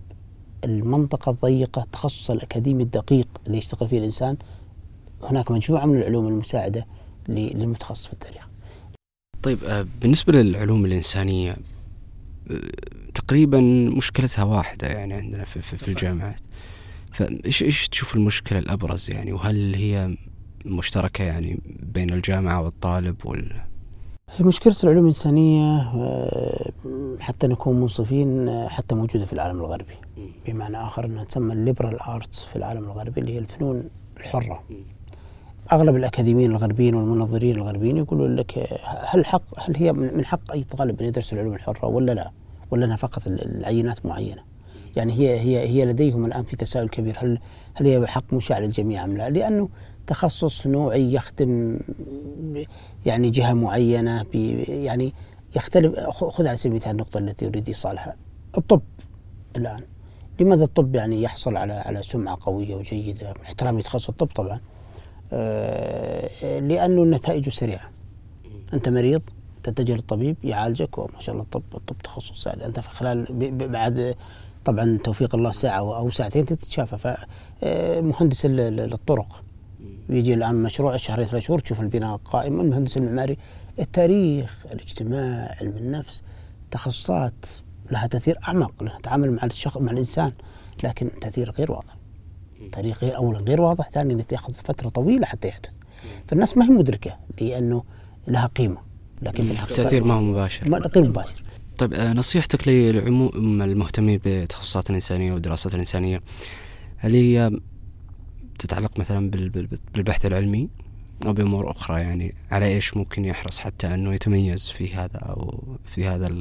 المنطقة 0.64 1.30
الضيقة 1.30 1.82
التخصص 1.82 2.30
الأكاديمي 2.30 2.82
الدقيق 2.82 3.28
اللي 3.46 3.58
يشتغل 3.58 3.88
فيه 3.88 3.98
الإنسان 3.98 4.36
هناك 5.22 5.50
مجموعة 5.50 5.86
من 5.86 5.98
العلوم 5.98 6.28
المساعدة 6.28 6.86
للمتخصص 7.28 8.06
في 8.06 8.12
التاريخ. 8.12 8.48
طيب 9.42 9.64
آه، 9.64 9.86
بالنسبة 10.00 10.32
للعلوم 10.32 10.84
الإنسانية 10.84 11.56
تقريبا 13.14 13.60
مشكلتها 13.96 14.42
واحدة 14.42 14.88
يعني 14.88 15.14
عندنا 15.14 15.44
في, 15.44 15.62
في, 15.62 15.78
في 15.78 15.88
الجامعات. 15.88 16.40
فايش 17.12 17.62
إيش 17.62 17.88
تشوف 17.88 18.14
المشكلة 18.14 18.58
الأبرز 18.58 19.10
يعني؟ 19.10 19.32
وهل 19.32 19.74
هي 19.74 20.16
مشتركة 20.64 21.24
يعني 21.24 21.60
بين 21.82 22.10
الجامعة 22.10 22.62
والطالب 22.62 23.26
وال 23.26 23.69
مشكلة 24.40 24.76
العلوم 24.84 25.02
الإنسانية 25.02 25.80
آه، 25.80 26.72
حتى 27.20 27.46
نكون 27.46 27.80
منصفين 27.80 28.48
آه، 28.48 28.68
حتى 28.68 28.94
موجودة 28.94 29.26
في 29.26 29.32
العالم 29.32 29.60
الغربي 29.60 29.94
بمعنى 30.46 30.76
آخر 30.76 31.04
أنها 31.04 31.24
تسمى 31.24 31.52
ال 31.52 31.58
liberal 31.58 32.00
arts 32.00 32.44
في 32.44 32.56
العالم 32.56 32.84
الغربي 32.84 33.20
اللي 33.20 33.34
هي 33.34 33.38
الفنون 33.38 33.84
الحرة 34.16 34.62
أغلب 35.72 35.96
الأكاديميين 35.96 36.50
الغربيين 36.50 36.94
والمنظرين 36.94 37.56
الغربيين 37.56 37.96
يقولون 37.96 38.36
لك 38.36 38.68
هل 38.84 39.26
حق 39.26 39.42
هل 39.58 39.76
هي 39.76 39.92
من 39.92 40.24
حق 40.24 40.52
أي 40.52 40.62
طالب 40.62 41.00
أن 41.00 41.06
يدرس 41.06 41.32
العلوم 41.32 41.54
الحرة 41.54 41.86
ولا 41.86 42.12
لا؟ 42.12 42.30
ولا 42.70 42.84
أنها 42.84 42.96
فقط 42.96 43.26
العينات 43.26 44.06
معينة؟ 44.06 44.42
يعني 44.96 45.12
هي 45.12 45.40
هي 45.40 45.68
هي 45.68 45.84
لديهم 45.84 46.24
الآن 46.24 46.42
في 46.42 46.56
تساؤل 46.56 46.88
كبير 46.88 47.16
هل 47.18 47.38
هل 47.74 47.86
هي 47.86 48.00
بحق 48.00 48.34
مشاع 48.34 48.58
للجميع 48.58 49.04
أم 49.04 49.16
لا؟ 49.16 49.30
لأنه 49.30 49.68
تخصص 50.10 50.66
نوعي 50.66 51.12
يخدم 51.12 51.80
يعني 53.06 53.30
جهة 53.30 53.52
معينة 53.52 54.26
يعني 54.68 55.12
يختلف 55.56 55.98
خذ 56.10 56.46
على 56.46 56.56
سبيل 56.56 56.72
المثال 56.72 56.90
النقطة 56.90 57.18
التي 57.18 57.46
اريد 57.46 57.68
إيصالها. 57.68 58.16
الطب 58.58 58.82
الآن 59.56 59.82
لماذا 60.40 60.64
الطب 60.64 60.94
يعني 60.94 61.22
يحصل 61.22 61.56
على 61.56 61.72
على 61.72 62.02
سمعة 62.02 62.38
قوية 62.40 62.74
وجيدة؟ 62.74 63.34
احترامي 63.42 63.82
تخصص 63.82 64.08
الطب 64.08 64.26
طبعا. 64.26 64.60
آه، 65.32 66.58
لأنه 66.60 67.02
النتائج 67.02 67.48
سريعة. 67.48 67.90
أنت 68.74 68.88
مريض 68.88 69.22
تتجه 69.62 69.92
للطبيب 69.92 70.36
يعالجك 70.44 70.98
وما 70.98 71.20
شاء 71.20 71.32
الله 71.32 71.44
الطب 71.44 71.62
الطب 71.74 71.98
تخصص 71.98 72.42
سهل 72.42 72.62
أنت 72.62 72.80
في 72.80 72.90
خلال 72.90 73.26
بعد 73.68 74.14
طبعا 74.64 74.98
توفيق 75.04 75.34
الله 75.34 75.52
ساعة 75.52 75.78
أو 75.78 76.10
ساعتين 76.10 76.44
تتشافى. 76.44 77.16
فمهندس 77.62 78.46
للطرق 78.46 79.42
يجي 80.08 80.34
الآن 80.34 80.54
مشروع 80.54 80.96
شهرين 80.96 81.26
ثلاث 81.26 81.42
شهور 81.42 81.58
تشوف 81.58 81.80
البناء 81.80 82.16
قائم 82.16 82.60
المهندس 82.60 82.96
المعماري 82.96 83.36
التاريخ 83.78 84.66
الاجتماع 84.72 85.56
علم 85.60 85.76
النفس 85.76 86.22
تخصصات 86.70 87.46
لها 87.90 88.06
تأثير 88.06 88.38
أعمق 88.48 88.82
لها 88.82 88.98
تعامل 89.02 89.32
مع 89.32 89.44
الشخص 89.44 89.76
مع 89.76 89.92
الإنسان 89.92 90.32
لكن 90.84 91.10
تأثير 91.20 91.50
غير 91.50 91.72
واضح. 91.72 91.96
تاريخ 92.72 93.04
غير 93.04 93.16
اولا 93.16 93.38
غير 93.38 93.60
واضح 93.60 93.90
ثانيا 93.90 94.24
ياخذ 94.32 94.54
فترة 94.54 94.88
طويلة 94.88 95.26
حتى 95.26 95.48
يحدث. 95.48 95.72
فالناس 96.26 96.56
ما 96.56 96.64
هي 96.64 96.68
مدركة 96.68 97.16
لأنه 97.40 97.84
لها 98.28 98.46
قيمة 98.46 98.78
لكن 99.22 99.44
في 99.44 99.52
الحقيقة 99.52 99.78
التاثير 99.78 100.04
ما 100.04 100.14
هو 100.14 100.20
مباشر. 100.20 100.68
غير 100.68 101.08
مباشر. 101.08 101.42
طيب 101.78 101.94
آه، 101.94 102.12
نصيحتك 102.12 102.68
للعموم 102.68 103.62
المهتمين 103.62 104.18
بالتخصصات 104.18 104.90
الإنسانية 104.90 105.32
والدراسات 105.32 105.74
الإنسانية 105.74 106.20
هل 106.96 107.14
هي 107.14 107.50
تتعلق 108.60 108.98
مثلا 108.98 109.30
بالبحث 109.94 110.26
العلمي 110.26 110.68
أو 111.26 111.32
بأمور 111.32 111.70
أخرى؟ 111.70 112.00
يعني 112.00 112.34
على 112.50 112.66
إيش 112.66 112.96
ممكن 112.96 113.24
يحرص 113.24 113.58
حتى 113.58 113.94
إنه 113.94 114.14
يتميز 114.14 114.68
في 114.68 114.94
هذا 114.94 115.18
أو 115.18 115.62
في 115.86 116.06
هذا 116.06 116.34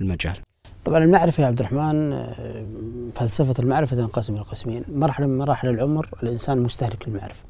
المجال؟ 0.00 0.36
طبعا 0.84 1.04
المعرفة 1.04 1.42
يا 1.42 1.46
عبد 1.46 1.58
الرحمن 1.58 2.12
آه، 2.12 2.66
فلسفة 3.14 3.54
المعرفة 3.58 3.96
تنقسم 3.96 4.34
إلى 4.34 4.42
قسمين 4.42 4.84
مرحلة 4.88 5.26
من 5.26 5.38
مراحل 5.38 5.68
العمر 5.68 6.08
الإنسان 6.22 6.58
مستهلك 6.58 7.08
للمعرفة. 7.08 7.40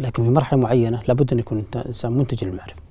لكن 0.00 0.22
في 0.22 0.30
مرحلة 0.30 0.58
معينة 0.58 1.02
لابد 1.08 1.32
أن 1.32 1.38
يكون 1.38 1.64
إنسان 1.86 2.12
منتج 2.12 2.44
للمعرفة. 2.44 2.82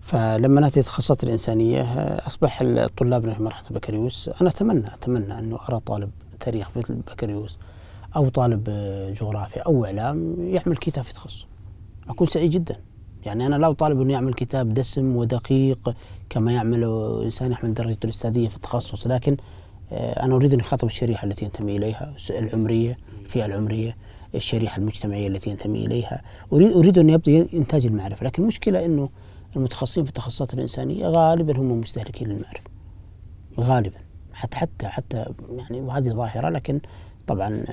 فلما 0.00 0.60
نأتي 0.60 0.80
التخصصات 0.80 1.24
الإنسانية 1.24 1.82
آه، 1.82 2.26
أصبح 2.26 2.62
طلابنا 2.96 3.34
في 3.34 3.42
مرحلة 3.42 3.68
البكالوريوس. 3.70 4.30
أنا 4.40 4.50
أتمنى 4.50 4.86
أتمنى 4.86 5.38
أنه 5.38 5.58
أرى 5.68 5.80
طالب 5.80 6.10
تاريخ 6.40 6.70
في 6.70 6.90
البكالوريوس. 6.90 7.58
أو 8.16 8.28
طالب 8.28 8.64
آه، 8.68 9.10
جغرافيا 9.10 9.62
أو 9.62 9.84
إعلام 9.84 10.36
يعمل 10.38 10.76
كتاب 10.76 11.04
في 11.04 11.14
تخصص 11.14 11.46
أكون 12.08 12.26
سعيد 12.26 12.50
جدا. 12.50 12.76
يعني 13.26 13.46
أنا 13.46 13.56
لا 13.56 13.70
أطالب 13.70 14.00
أنه 14.00 14.12
يعمل 14.12 14.34
كتاب 14.34 14.74
دسم 14.74 15.16
ودقيق 15.16 15.94
كما 16.30 16.52
يعمل 16.52 16.84
إنسان 17.24 17.52
يحمل 17.52 17.74
درجة 17.74 17.98
الأستاذية 18.04 18.48
في 18.48 18.56
التخصص 18.56 19.06
لكن 19.06 19.36
آه، 19.92 20.24
أنا 20.24 20.34
أريد 20.34 20.52
أن 20.52 20.60
يخاطب 20.60 20.86
الشريحة 20.86 21.26
التي 21.26 21.44
ينتمي 21.44 21.76
إليها 21.76 22.14
العمرية 22.30 22.98
الفئة 23.24 23.46
العمرية 23.46 23.96
الشريحة 24.34 24.78
المجتمعية 24.78 25.28
التي 25.28 25.50
ينتمي 25.50 25.86
إليها. 25.86 26.22
أريد 26.52 26.72
أريد 26.72 26.98
أن 26.98 27.10
يبدأ 27.10 27.48
إنتاج 27.54 27.86
المعرفة 27.86 28.26
لكن 28.26 28.42
المشكلة 28.42 28.84
أنه 28.84 29.08
المتخصصين 29.56 30.04
في 30.04 30.10
التخصصات 30.10 30.54
الإنسانية 30.54 31.06
غالبا 31.06 31.58
هم 31.58 31.80
مستهلكين 31.80 32.28
للمعرفة. 32.28 32.70
غالبا. 33.60 33.98
حتى 34.32 34.56
حتى 34.56 34.88
حتى 34.88 35.26
يعني 35.50 35.80
وهذه 35.80 36.08
ظاهرة 36.08 36.48
لكن 36.48 36.80
طبعا 37.26 37.64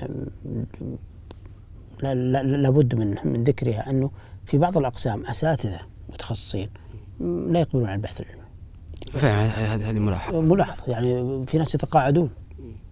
لابد 2.42 2.94
من 2.94 3.16
من 3.24 3.44
ذكرها 3.44 3.90
أنه 3.90 4.10
في 4.44 4.58
بعض 4.58 4.78
الأقسام 4.78 5.26
أساتذة 5.26 5.80
متخصصين 6.08 6.68
لا 7.20 7.60
يقبلون 7.60 7.86
على 7.86 7.94
البحث 7.94 8.20
العلمي. 8.20 8.40
فعلا 9.12 9.90
هذه 9.90 9.98
ملاحظة. 9.98 10.40
ملاحظة 10.40 10.92
يعني 10.92 11.46
في 11.46 11.58
ناس 11.58 11.74
يتقاعدون 11.74 12.30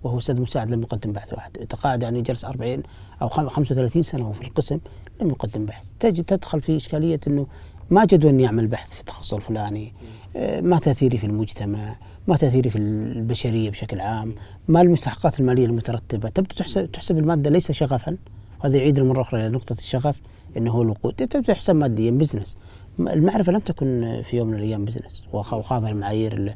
وهو 0.02 0.18
أستاذ 0.18 0.40
مساعد 0.40 0.70
لم 0.70 0.82
يقدم 0.82 1.12
بحث 1.12 1.34
واحد. 1.34 1.56
يتقاعد 1.56 2.02
يعني 2.02 2.22
جلس 2.22 2.44
40 2.44 2.82
أو 3.22 3.28
35 3.28 4.02
سنة 4.02 4.22
وهو 4.22 4.32
في 4.32 4.42
القسم 4.42 4.78
لم 5.20 5.28
يقدم 5.28 5.66
بحث. 5.66 5.86
تجد 6.00 6.24
تدخل 6.24 6.62
في 6.62 6.76
إشكالية 6.76 7.20
أنه 7.26 7.46
ما 7.90 8.04
جدوى 8.04 8.30
اني 8.30 8.46
اعمل 8.46 8.66
بحث 8.66 8.90
في 8.90 9.00
التخصص 9.00 9.34
الفلاني 9.34 9.92
آه، 10.36 10.60
ما 10.60 10.78
تاثيري 10.78 11.18
في 11.18 11.26
المجتمع 11.26 11.96
ما 12.28 12.36
تأثيري 12.36 12.70
في 12.70 12.78
البشرية 12.78 13.70
بشكل 13.70 14.00
عام 14.00 14.34
ما 14.68 14.80
المستحقات 14.80 15.40
المالية 15.40 15.66
المترتبة. 15.66 16.28
تبدا 16.28 16.54
تحسب 16.54 16.92
تحسب 16.92 17.18
المادة 17.18 17.50
ليس 17.50 17.72
شغفا. 17.72 18.16
وهذا 18.60 18.76
يعيد 18.76 19.00
مره 19.00 19.22
أخرى 19.22 19.40
إلى 19.40 19.48
نقطة 19.48 19.72
الشغف 19.72 20.20
إنه 20.56 20.70
هو 20.70 20.82
الوقود. 20.82 21.14
تبدأ 21.14 21.40
تحسب 21.40 21.76
ماديا 21.76 22.10
business 22.10 22.56
المعرفة 23.00 23.52
لم 23.52 23.58
تكن 23.58 24.22
في 24.24 24.36
يوم 24.36 24.48
من 24.48 24.54
الأيام 24.54 24.84
business 24.84 25.24
وخاضعة 25.32 25.90
لمعايير 25.90 26.54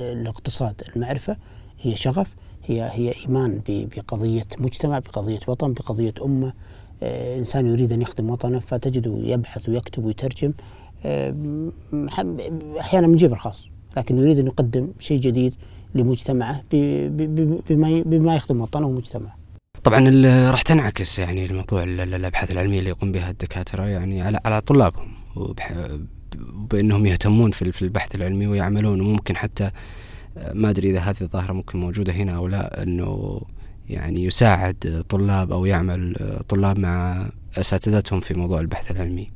الاقتصاد 0.00 0.82
المعرفة 0.96 1.36
هي 1.80 1.96
شغف 1.96 2.34
هي 2.64 2.90
هي 2.92 3.14
إيمان 3.24 3.60
بقضية 3.66 4.46
مجتمع 4.58 4.98
بقضية 4.98 5.40
وطن 5.48 5.72
بقضية 5.72 6.14
أمة. 6.24 6.52
آه، 7.02 7.38
إنسان 7.38 7.66
يريد 7.66 7.92
أن 7.92 8.02
يخدم 8.02 8.30
وطنه 8.30 8.58
فتجده 8.60 9.18
يبحث 9.20 9.68
ويكتب 9.68 10.04
ويترجم. 10.04 10.52
أحيانا 12.80 13.06
من 13.06 13.16
جيب 13.16 13.32
الخاص 13.32 13.68
لكن 13.96 14.18
يريد 14.18 14.38
أن 14.38 14.46
يقدم 14.46 14.88
شيء 14.98 15.20
جديد 15.20 15.54
لمجتمعه 15.94 16.62
بما 16.72 18.02
بما 18.02 18.36
يخدم 18.36 18.60
وطنه 18.60 18.86
ومجتمعه. 18.86 19.38
طبعا 19.84 20.10
راح 20.50 20.62
تنعكس 20.62 21.18
يعني 21.18 21.46
الموضوع 21.46 21.82
الأبحاث 21.82 22.50
العلمية 22.50 22.78
اللي 22.78 22.90
يقوم 22.90 23.12
بها 23.12 23.30
الدكاترة 23.30 23.82
يعني 23.82 24.22
على 24.22 24.40
على 24.44 24.60
طلابهم 24.60 25.12
بأنهم 26.70 27.06
يهتمون 27.06 27.50
في 27.50 27.82
البحث 27.82 28.14
العلمي 28.14 28.46
ويعملون 28.46 29.00
وممكن 29.00 29.36
حتى 29.36 29.70
ما 30.52 30.70
أدري 30.70 30.90
إذا 30.90 31.00
هذه 31.00 31.20
الظاهرة 31.20 31.52
ممكن 31.52 31.80
موجودة 31.80 32.12
هنا 32.12 32.36
أو 32.36 32.46
لا 32.46 32.82
أنه 32.82 33.40
يعني 33.88 34.24
يساعد 34.24 35.04
طلاب 35.08 35.52
أو 35.52 35.66
يعمل 35.66 36.16
طلاب 36.48 36.78
مع 36.78 37.26
أساتذتهم 37.56 38.20
في 38.20 38.34
موضوع 38.34 38.60
البحث 38.60 38.90
العلمي 38.90 39.26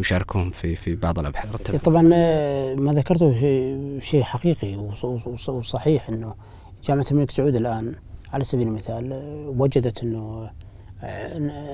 ويشاركهم 0.00 0.50
في 0.50 0.76
في 0.76 0.94
بعض 0.94 1.18
الأبحاث. 1.18 1.76
طبعا 1.84 2.10
آه، 2.14 2.74
ما 2.74 2.92
ذكرته 2.92 3.32
شيء 3.32 3.98
شيء 4.00 4.22
حقيقي 4.22 4.76
وصحيح 5.48 6.08
إنه 6.08 6.34
جامعة 6.84 7.06
الملك 7.10 7.30
سعود 7.30 7.54
الآن 7.54 7.94
على 8.32 8.44
سبيل 8.44 8.68
المثال 8.68 9.22
وجدت 9.58 10.02
إنه 10.02 10.50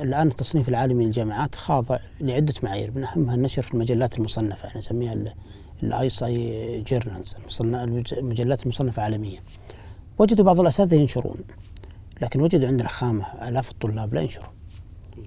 الآن 0.02 0.28
التصنيف 0.28 0.68
العالمي 0.68 1.04
للجامعات 1.04 1.54
خاضع 1.54 1.98
لعدة 2.20 2.54
معايير 2.62 2.92
من 2.94 3.04
أهمها 3.04 3.34
النشر 3.34 3.62
في 3.62 3.74
المجلات 3.74 4.18
المصنفة 4.18 4.68
إحنا 4.68 4.78
نسميها 4.78 5.14
ال 5.82 6.08
ISI 6.22 6.82
journals 6.82 7.34
المجلات 8.12 8.62
المصنفة 8.62 9.02
عالميا. 9.02 9.40
وجدوا 10.18 10.44
بعض 10.44 10.60
الأساتذة 10.60 10.94
ينشرون 10.94 11.36
لكن 12.22 12.40
وجدوا 12.40 12.68
عندنا 12.68 12.88
خامة 12.88 13.24
آلاف 13.48 13.70
الطلاب 13.70 14.14
لا 14.14 14.20
ينشرون. 14.20 14.50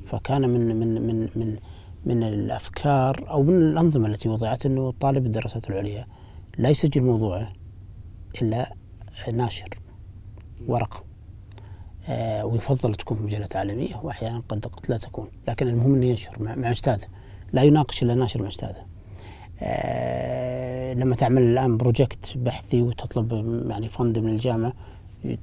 فكان 0.06 0.50
من 0.50 0.76
من 0.76 1.08
من 1.08 1.30
من 1.36 1.58
من 2.06 2.24
الأفكار 2.24 3.30
أو 3.30 3.44
من 3.44 3.62
الأنظمة 3.62 4.08
التي 4.08 4.30
وضعت 4.30 4.66
إنه 4.66 4.94
طالب 5.00 5.26
الدراسات 5.26 5.70
العليا 5.70 6.08
لا 6.58 6.70
يسجل 6.70 7.04
موضوعه 7.04 7.54
إلا 8.42 8.74
ناشر 9.34 9.70
ورقه 10.68 11.04
آه، 12.10 12.46
ويفضل 12.46 12.96
تكون 12.96 13.18
في 13.18 13.24
مجلات 13.24 13.56
عالمية 13.56 13.96
وأحيانا 13.96 14.44
قد 14.50 14.66
قد 14.66 14.86
لا 14.90 14.98
تكون. 14.98 15.28
لكن 15.48 15.68
المهم 15.68 15.94
أنه 15.96 16.06
ينشر 16.06 16.32
مع 16.40 16.72
أستاذه 16.72 17.06
لا 17.54 17.64
يناقش 17.64 18.04
إلا 18.04 18.14
ناشر 18.14 18.42
مع 18.42 18.48
أستاذه 18.48 18.86
آه، 19.62 20.94
لما 20.94 21.16
تعمل 21.16 21.42
الآن 21.42 21.78
بروجكت 21.78 22.38
بحثي 22.38 22.82
وتطلب 22.82 23.34
يعني 23.70 23.90
فند 23.90 24.20
من 24.20 24.30
الجامعة 24.30 24.74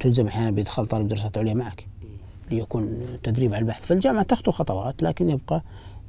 تلزم 0.01 0.27
أحيانا 0.27 0.51
بإدخال 0.51 0.87
طالب 0.87 1.09
دراسات 1.09 1.39
عليا 1.39 1.55
معك. 1.55 1.89
ليكون 2.51 3.07
تدريب 3.23 3.55
على 3.55 3.63
البحث. 3.63 3.87
فالجامعة 3.87 4.23
تخطو 4.23 4.51
خطوات 4.51 5.03
لكن 5.03 5.31
يبقى 5.31 5.63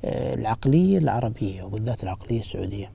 العقلية 0.03 0.97
العربية 0.97 1.63
وبالذات 1.63 2.03
العقلية 2.03 2.39
السعودية. 2.39 2.91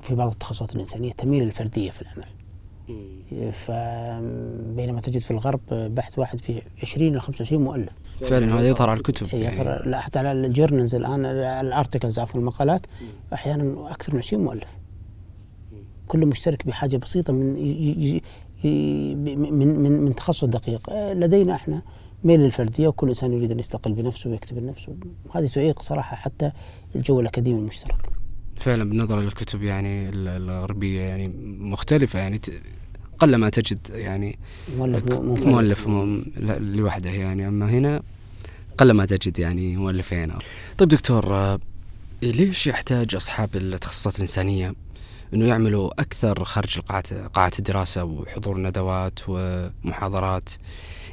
في 0.00 0.14
بعض 0.14 0.30
التخصصات 0.30 0.74
الإنسانية 0.74 1.12
تميل 1.12 1.44
للفردية 1.44 1.90
في 1.90 2.02
العمل. 2.02 2.26
فبينما 3.52 5.00
تجد 5.00 5.22
في 5.22 5.30
الغرب 5.30 5.60
بحث 5.70 6.18
واحد 6.18 6.40
فيه 6.40 6.62
20 6.82 7.12
إلى 7.12 7.20
25 7.20 7.62
مؤلف. 7.62 7.92
فعلا 8.20 8.54
هذا 8.54 8.68
يظهر 8.68 8.90
على 8.90 8.98
الكتب. 8.98 9.26
يظهر 9.26 9.66
يعني. 9.66 9.90
لا 9.90 10.00
حتى 10.00 10.18
على 10.18 10.32
الجورنالز 10.32 10.94
الآن 10.94 11.26
الأرتكلز 11.26 12.18
عفوا 12.18 12.40
المقالات 12.40 12.86
أحيانا 13.32 13.90
أكثر 13.90 14.12
من 14.12 14.18
20 14.18 14.44
مؤلف. 14.44 14.68
كل 16.06 16.26
مشترك 16.26 16.66
بحاجة 16.66 16.96
بسيطة 16.96 17.32
من 17.32 17.52
من 18.64 19.78
من 19.78 20.00
من 20.00 20.14
تخصص 20.14 20.44
دقيق. 20.44 21.12
لدينا 21.12 21.54
إحنا 21.54 21.82
ميل 22.26 22.40
للفردية 22.40 22.88
وكل 22.88 23.08
إنسان 23.08 23.32
يريد 23.32 23.50
أن 23.50 23.58
يستقل 23.58 23.92
بنفسه 23.92 24.30
ويكتب 24.30 24.58
لنفسه. 24.58 24.96
وهذه 25.24 25.46
تعيق 25.46 25.82
صراحة 25.82 26.16
حتى 26.16 26.52
الجو 26.94 27.20
الأكاديمي 27.20 27.58
المشترك. 27.58 27.96
فعلا 28.60 28.84
بالنظر 28.84 29.20
للكتب 29.20 29.62
يعني 29.62 30.08
الغربية 30.08 31.00
يعني 31.00 31.28
مختلفة 31.58 32.18
يعني 32.18 32.40
قل 33.18 33.36
ما 33.36 33.50
تجد 33.50 33.78
يعني 33.90 34.38
مؤلف 34.76 35.12
مؤلف 35.46 35.86
لوحده 36.60 37.10
يعني. 37.10 37.48
أما 37.48 37.70
هنا 37.70 38.02
قل 38.78 38.90
ما 38.90 39.06
تجد 39.06 39.38
يعني 39.38 39.76
مؤلفين 39.76 40.32
طيب 40.78 40.88
دكتور 40.88 41.34
آه، 41.34 41.58
ليش 42.22 42.66
يحتاج 42.66 43.14
أصحاب 43.14 43.56
التخصصات 43.56 44.16
الإنسانية 44.16 44.74
إنه 45.34 45.46
يعملوا 45.46 46.00
أكثر 46.00 46.44
خارج 46.44 46.78
قاعه 46.78 47.26
قاعة 47.26 47.52
الدراسة 47.58 48.04
وحضور 48.04 48.58
ندوات 48.58 49.18
ومحاضرات؟ 49.28 50.48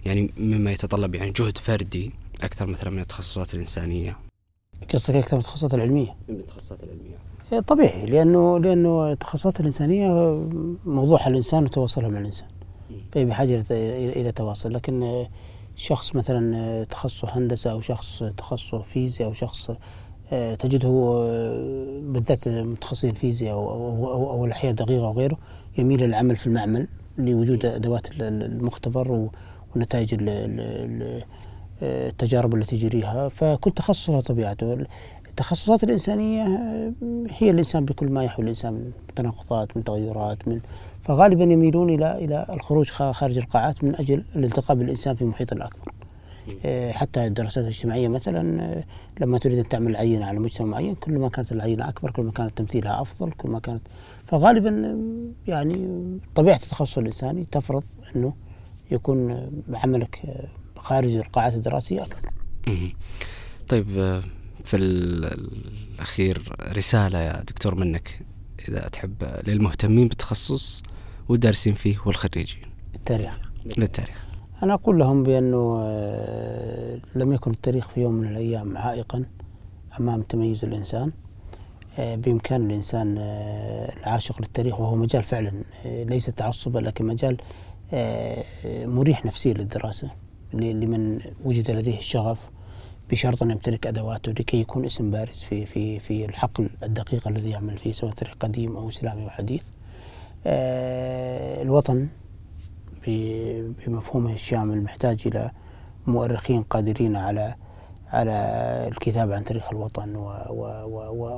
يعني 0.05 0.33
مما 0.37 0.71
يتطلب 0.71 1.15
يعني 1.15 1.31
جهد 1.31 1.57
فردي 1.57 2.11
أكثر 2.41 2.65
مثلا 2.65 2.89
من 2.89 2.99
التخصصات 2.99 3.53
الإنسانية. 3.53 4.17
قصدك 4.93 5.15
أكثر 5.15 5.35
من 5.35 5.39
التخصصات 5.39 5.73
العلمية؟ 5.73 6.15
من 6.29 6.35
التخصصات 6.35 6.83
العلمية. 6.83 7.17
إيه، 7.53 7.59
طبيعي 7.59 8.05
لأنه 8.05 8.59
لأنه 8.59 9.11
التخصصات 9.11 9.59
الإنسانية 9.59 10.07
موضوعها 10.85 11.27
الإنسان 11.27 11.63
وتواصلها 11.63 12.09
مع 12.09 12.19
الإنسان. 12.19 12.47
فهي 13.11 13.25
بحاجة 13.25 13.63
إلى 13.71 14.31
تواصل. 14.31 14.73
لكن 14.73 15.25
شخص 15.75 16.15
مثلا 16.15 16.83
تخصصه 16.83 17.37
هندسة 17.37 17.71
أو 17.71 17.81
شخص 17.81 18.23
تخصصه 18.23 18.81
فيزياء 18.81 19.29
أو 19.29 19.33
شخص 19.33 19.71
تجده 20.59 20.89
بالذات 22.03 22.47
متخصصين 22.47 23.09
الفيزياء 23.09 23.53
أو 23.53 23.69
أو, 24.13 24.29
أو 24.29 24.45
الأحياء 24.45 24.71
الدقيقه 24.71 25.03
وغيره 25.03 25.37
يميل 25.77 26.03
للعمل 26.03 26.35
في 26.35 26.47
المعمل 26.47 26.87
لوجود 27.17 27.65
أدوات 27.65 28.07
المختبر 28.21 29.29
ونتائج 29.75 30.17
التجارب 31.81 32.55
التي 32.55 32.75
يجريها. 32.75 33.29
فكل 33.29 33.71
تخصص 33.71 34.09
له 34.09 34.21
طبيعته. 34.21 34.85
التخصصات 35.29 35.83
الإنسانية 35.83 36.45
هي 37.29 37.49
الإنسان 37.49 37.85
بكل 37.85 38.11
ما 38.11 38.23
يحوي 38.23 38.43
الإنسان 38.43 38.73
من 38.73 38.91
تناقضات 39.15 39.77
من 39.77 39.83
تغيرات 39.83 40.47
من 40.47 40.59
فغالبا 41.03 41.43
يميلون 41.43 41.89
إلى 41.89 42.25
إلى 42.25 42.45
الخروج 42.49 42.89
خارج 42.89 43.37
القاعات 43.37 43.83
من 43.83 43.95
أجل 43.95 44.23
الالتقاء 44.35 44.77
بالإنسان 44.77 45.15
في 45.15 45.25
محيط 45.25 45.53
الأكبر. 45.53 45.93
آه، 46.65 46.91
حتى 46.91 47.27
الدراسات 47.27 47.63
الاجتماعية 47.63 48.07
مثلا 48.07 48.63
آه، 48.63 48.83
لما 49.19 49.37
تريد 49.37 49.57
أن 49.57 49.69
تعمل 49.69 49.95
عينة 49.95 50.25
على 50.25 50.39
مجتمع 50.39 50.67
معين 50.67 50.95
كل 50.95 51.19
ما 51.19 51.29
كانت 51.29 51.51
العينة 51.51 51.89
أكبر 51.89 52.11
كل 52.11 52.23
ما 52.23 52.31
كانت 52.31 52.57
تمثيلها 52.57 53.01
أفضل 53.01 53.31
كل 53.31 53.51
ما 53.51 53.59
كانت 53.59 53.81
فغالبا 54.27 54.85
آه، 54.85 55.49
يعني 55.51 55.89
طبيعة 56.35 56.55
التخصص 56.55 56.97
الإنساني 56.97 57.45
تفرض 57.51 57.83
أنه 58.15 58.33
يكون 58.91 59.51
عملك 59.73 60.21
خارج 60.75 61.15
القاعات 61.15 61.53
الدراسية 61.53 62.03
أكثر. 62.03 62.29
طيب 63.69 64.21
في 64.63 64.77
الأخير 64.77 66.55
رسالة 66.77 67.19
يا 67.19 67.43
دكتور 67.43 67.75
منك 67.75 68.19
إذا 68.69 68.87
تحب 68.87 69.15
للمهتمين 69.47 70.07
بالتخصص 70.07 70.83
والدارسين 71.29 71.73
فيه 71.73 71.97
والخريجين. 72.05 72.61
التاريخ. 72.95 73.39
للتاريخ. 73.77 74.23
أنا 74.63 74.73
أقول 74.73 74.99
لهم 74.99 75.23
بأنه 75.23 75.77
آه، 75.81 76.99
لم 77.15 77.33
يكن 77.33 77.51
التاريخ 77.51 77.89
في 77.89 78.01
يوم 78.01 78.13
من 78.13 78.27
الأيام 78.27 78.77
عائقا 78.77 79.25
أمام 79.99 80.21
تميز 80.21 80.65
الإنسان. 80.65 81.11
آه، 81.99 82.15
بإمكان 82.15 82.65
الإنسان 82.65 83.17
آه، 83.17 83.93
العاشق 83.99 84.41
للتاريخ 84.41 84.79
وهو 84.79 84.95
مجال 84.95 85.23
فعلا 85.23 85.63
ليس 85.85 86.25
تعصبا 86.25 86.79
لكن 86.79 87.05
مجال 87.05 87.37
مريح 88.85 89.25
نفسيا 89.25 89.53
للدراسة 89.53 90.09
لمن 90.53 91.19
وجد 91.45 91.71
لديه 91.71 91.97
الشغف 91.97 92.49
بشرط 93.11 93.43
أن 93.43 93.51
يمتلك 93.51 93.87
أدواته 93.87 94.31
لكي 94.31 94.57
يكون 94.61 94.85
اسم 94.85 95.11
بارز 95.11 95.39
في 95.43 95.65
في 95.65 95.99
في 95.99 96.25
الحقل 96.25 96.69
الدقيق 96.83 97.27
الذي 97.27 97.49
يعمل 97.49 97.77
فيه 97.77 97.91
سواء 97.91 98.13
تاريخ 98.13 98.33
قديم 98.39 98.77
أو 98.77 98.89
إسلامي 98.89 99.23
أو 99.23 99.29
حديث. 99.29 99.63
الوطن 101.61 102.07
بمفهومه 103.07 104.33
الشامل 104.33 104.81
محتاج 104.83 105.23
إلى 105.25 105.51
مؤرخين 106.07 106.63
قادرين 106.63 107.15
على 107.15 107.55
على 108.07 108.31
الكتابة 108.91 109.35
عن 109.35 109.43
تاريخ 109.43 109.69
الوطن 109.71 110.15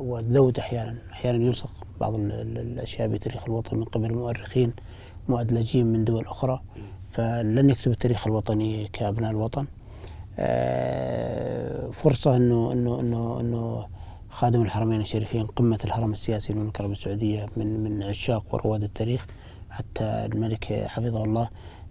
والذود 0.08 0.60
أحيانا 0.60 0.96
أحيانا 1.12 1.44
يلصق 1.46 1.70
بعض 2.00 2.16
الأشياء 2.16 3.08
بتاريخ 3.08 3.44
الوطن 3.44 3.78
من 3.78 3.84
قبل 3.84 4.14
مؤرخين 4.14 4.74
مؤدلجين 5.30 5.86
من 5.86 6.06
دول 6.06 6.26
أخرى 6.26 6.62
فلن 7.12 7.70
يكتب 7.70 7.92
التاريخ 7.92 8.28
الوطني 8.28 8.88
كأبناء 8.88 9.32
الوطن. 9.32 9.68
آه، 10.40 11.90
فرصة 11.92 12.36
أنه 12.36 12.72
أنه 12.72 13.00
أنه 13.00 13.40
أنه 13.40 13.86
خادم 14.30 14.62
الحرمين 14.62 15.02
الشريفين 15.02 15.46
قمة 15.46 15.80
الهرم 15.86 16.12
السياسي 16.12 16.54
للمملكة 16.54 16.78
العربية 16.80 16.98
السعودية 16.98 17.46
من 17.58 17.84
من 17.84 18.04
عشاق 18.04 18.56
ورواد 18.56 18.84
التاريخ 18.84 19.28
حتى 19.70 20.04
الملك 20.04 20.86
حفظه 20.88 21.24
الله. 21.24 21.50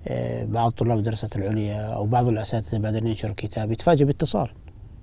آه، 0.08 0.44
بعض 0.44 0.70
طلاب 0.70 0.98
الدراسات 0.98 1.36
العليا 1.36 1.80
أو 1.80 2.06
بعض 2.06 2.26
الأساتذة 2.28 2.78
بعد 2.78 2.94
ان 2.94 3.06
ينشر 3.06 3.28
الكتاب 3.28 3.72
يتفاجئ 3.72 4.04
باتصال. 4.04 4.50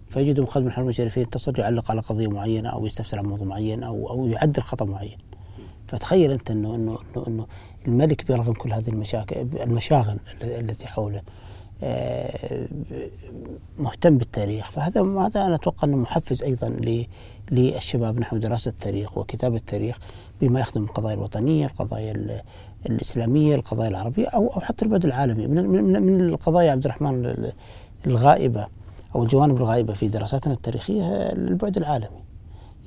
فيجد 0.10 0.46
خادم 0.46 0.68
الحرمين 0.68 0.90
الشريفين 0.90 1.24
يتصل 1.24 1.60
يعلق 1.60 1.92
على 1.92 2.02
قضية 2.02 2.28
معينة 2.28 2.70
أو 2.70 2.86
يستفسر 2.86 3.20
عن 3.20 3.26
موضوع 3.26 3.48
معين 3.48 3.84
أو 3.84 4.10
أو 4.10 4.28
يعدل 4.28 4.62
خطأ 4.62 4.86
معين. 4.86 5.18
فتخيل 5.92 6.32
أنت 6.32 6.52
انه 6.52 6.76
انه 6.76 6.98
انه, 7.18 7.28
إنه 7.28 7.48
الملك 7.88 8.28
برغم 8.28 8.54
كل 8.54 8.74
هذه 8.74 8.90
المشاكل 8.90 9.36
المشاغل 9.62 10.18
التي 10.42 10.88
حوله 10.88 11.22
آه، 11.84 12.68
مهتم 13.78 14.18
بالتاريخ 14.18 14.72
فهذا 14.72 15.02
هذا 15.02 15.46
أنا 15.46 15.56
أتوقع 15.56 15.88
إنه 15.88 15.98
محفز 15.98 16.44
أيضا 16.44 16.70
للشباب 17.52 18.20
نحو 18.20 18.38
دراسة 18.38 18.70
التاريخ 18.70 19.18
وكتابة 19.18 19.56
التاريخ 19.56 20.00
بما 20.42 20.60
يخدم 20.60 20.84
القضايا 20.84 21.16
الوطنية، 21.16 21.66
القضايا 21.66 22.42
الإسلامية، 22.86 23.56
القضايا 23.56 23.90
العربية 23.90 24.28
أو 24.28 24.48
أو 24.48 24.60
حتى 24.60 24.86
البعد 24.86 25.06
العالمي 25.06 25.48
من 25.48 25.68
من, 25.68 26.02
من 26.02 26.22
القضايا 26.22 26.72
عبد 26.72 26.86
الرحمن 26.86 27.36
الغائبة 28.08 28.68
أو 29.16 29.24
الجوانب 29.24 29.58
الغائبة 29.58 29.94
في 29.94 30.08
دراساتنا 30.08 30.54
التاريخية 30.54 31.32
البعد 31.32 31.78
العالمي. 31.78 32.21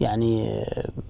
يعني 0.01 0.63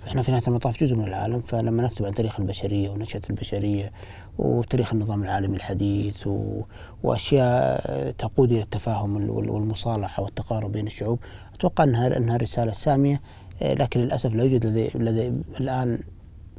إحنا 0.06 0.22
في 0.22 0.30
نهاية 0.30 0.42
المطاف 0.48 0.80
جزء 0.80 0.94
من 0.94 1.04
العالم 1.04 1.40
فلما 1.40 1.82
نكتب 1.82 2.06
عن 2.06 2.14
تاريخ 2.14 2.40
البشرية 2.40 2.90
ونشأة 2.90 3.22
البشرية 3.30 3.92
وتاريخ 4.38 4.92
النظام 4.92 5.22
العالمي 5.22 5.56
الحديث 5.56 6.26
و... 6.26 6.62
وأشياء 7.02 8.10
تقود 8.10 8.52
إلى 8.52 8.62
التفاهم 8.62 9.30
والمصالحة 9.30 10.22
والتقارب 10.22 10.72
بين 10.72 10.86
الشعوب 10.86 11.18
أتوقع 11.54 11.84
إنها 11.84 12.16
إنها 12.16 12.36
رسالة 12.36 12.72
سامية 12.72 13.20
لكن 13.62 14.00
للأسف 14.00 14.34
لا 14.34 14.42
يوجد 14.44 14.66
لدي, 14.66 14.90
لدي 14.94 15.32
الآن 15.60 15.98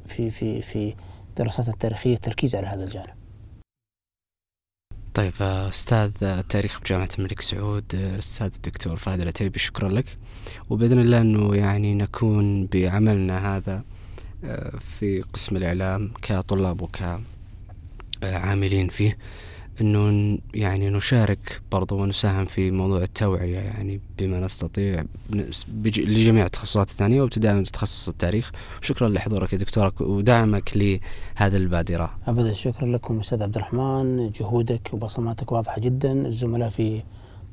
في 0.06 0.32
في 0.32 0.62
في 0.62 0.96
الدراسات 1.30 1.68
التاريخية 1.70 2.18
تركيز 2.18 2.56
على 2.56 2.68
هذا 2.68 2.84
الجانب. 2.84 3.15
طيب 5.16 5.34
أستاذ 5.42 6.12
التاريخ 6.22 6.80
بجامعة 6.82 7.10
الملك 7.20 7.42
سعود 7.42 7.84
الاستاذ 7.94 8.52
الدكتور 8.56 8.96
فهد 8.96 9.22
العتيبي 9.22 9.60
شكرا 9.60 9.90
لك. 9.90 10.18
وبإذن 10.70 11.00
الله 11.00 11.22
إنه 11.22 11.56
يعني 11.56 11.94
نكون 11.94 12.66
بعملنا 12.66 13.56
هذا 13.58 13.84
آه، 14.44 14.80
في 15.00 15.22
قسم 15.22 15.58
الإعلام 15.58 16.12
كطلاب 16.22 16.82
وكعاملين 18.22 18.88
فيه. 18.88 19.18
إنه 19.82 20.38
يعني 20.54 20.90
نشارك 20.90 21.62
برضو 21.72 22.02
ونساهم 22.02 22.46
في 22.46 22.72
موضوع 22.72 23.02
التوعية 23.02 23.60
يعني 23.60 24.00
بما 24.18 24.40
نستطيع 24.40 25.04
لجميع 25.98 26.46
التخصصات 26.46 26.90
الثانية 26.90 27.22
وابتداء 27.22 27.54
من 27.54 27.64
تخصص 27.64 28.10
التاريخ. 28.10 28.52
وشكرا 28.82 29.10
لحضورك 29.10 29.54
يا 29.54 29.58
دكتور 29.58 29.94
ودعمك 30.00 30.72
لهذه 30.78 31.56
البادرة. 31.56 32.18
ابدا 32.28 32.54
شكرا 32.54 32.88
لكم 32.88 33.20
أستاذ 33.20 33.44
عبد 33.44 33.56
الرحمن. 33.56 34.32
جهودك 34.32 34.90
وبصماتك 34.94 35.52
واضحة 35.52 35.80
جدا. 35.80 36.12
الزملاء 36.12 36.70
في 36.70 37.04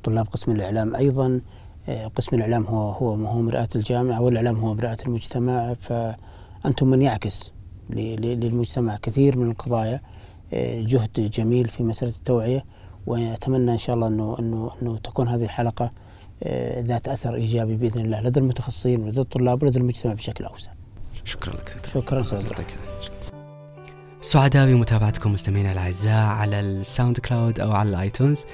طلاب 0.03 0.27
قسم 0.27 0.51
الإعلام 0.51 0.95
أيضا. 0.95 1.41
آه، 1.89 2.07
قسم 2.07 2.35
الإعلام 2.35 2.63
هو 2.63 2.91
هو 2.91 3.13
هو 3.13 3.41
مرآة 3.41 3.69
الجامعة 3.75 4.21
والإعلام 4.21 4.55
هو 4.55 4.73
مرآة 4.73 4.97
المجتمع. 5.05 5.73
فأنتم 5.73 6.87
من 6.87 7.01
يعكس 7.01 7.51
للمجتمع 7.89 8.97
كثير 8.97 9.37
من 9.37 9.51
القضايا. 9.51 10.01
جهد 10.81 11.29
جميل 11.29 11.69
في 11.69 11.83
مسألة 11.83 12.11
التوعية 12.11 12.65
وأتمنى 13.07 13.71
إن 13.71 13.77
شاء 13.77 13.95
الله 13.95 14.07
أنه 14.07 14.39
أنه 14.39 14.71
أنه 14.81 14.97
تكون 14.97 15.27
هذه 15.27 15.43
الحلقة 15.43 15.91
آه، 16.43 16.81
ذات 16.81 17.07
أثر 17.07 17.35
إيجابي 17.35 17.75
بإذن 17.75 18.05
الله 18.05 18.21
لدى 18.21 18.39
المتخصصين 18.39 19.03
ولدى 19.03 19.21
الطلاب 19.21 19.63
ولدى 19.63 19.79
المجتمع 19.79 20.13
بشكل 20.13 20.43
أوسع. 20.43 20.71
شكرا 21.25 21.53
لك 21.53 21.77
شكرا 21.93 22.21
أستاذ 22.21 22.43
سعداء 24.21 24.65
بمتابعتكم 24.65 25.33
مستمعينا 25.33 25.71
الأعزاء 25.71 26.25
على 26.25 26.59
ال 26.59 27.17
SoundCloud 27.17 27.59
أو 27.59 27.71
على 27.71 27.89
ال 27.89 27.97
iTunes 27.97 28.45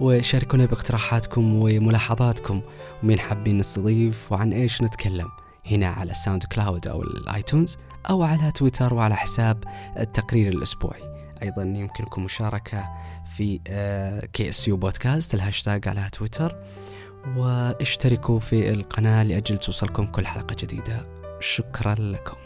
وشاركونا 0.00 0.66
باقتراحاتكم 0.66 1.62
وملاحظاتكم. 1.62 2.60
ومين 3.02 3.18
حابين 3.18 3.58
نستضيف 3.58 4.32
وعن 4.32 4.52
إيش 4.52 4.82
نتكلم؟ 4.82 5.28
هنا 5.70 5.88
على 5.88 6.10
ال 6.10 6.44
SoundCloud 6.44 6.86
أو 6.86 7.02
ال 7.02 7.13
iTunes 7.13 7.76
أو 8.10 8.22
على 8.22 8.52
تويتر 8.52 8.94
وعلى 8.94 9.16
حساب 9.16 9.64
التقرير 9.98 10.52
الأسبوعي. 10.52 11.15
أيضا 11.42 11.62
يمكنكم 11.62 12.24
مشاركة 12.24 12.88
في 13.36 13.58
KSU 14.32 14.68
podcast 14.68 15.34
الهاشتاج 15.34 15.88
على 15.88 16.08
تويتر 16.12 16.56
واشتركوا 17.36 18.40
في 18.40 18.70
القناة 18.70 19.22
لأجل 19.22 19.58
توصلكم 19.58 20.06
كل 20.06 20.26
حلقة 20.26 20.56
جديدة. 20.60 21.00
شكرا 21.40 21.94
لكم. 21.94 22.36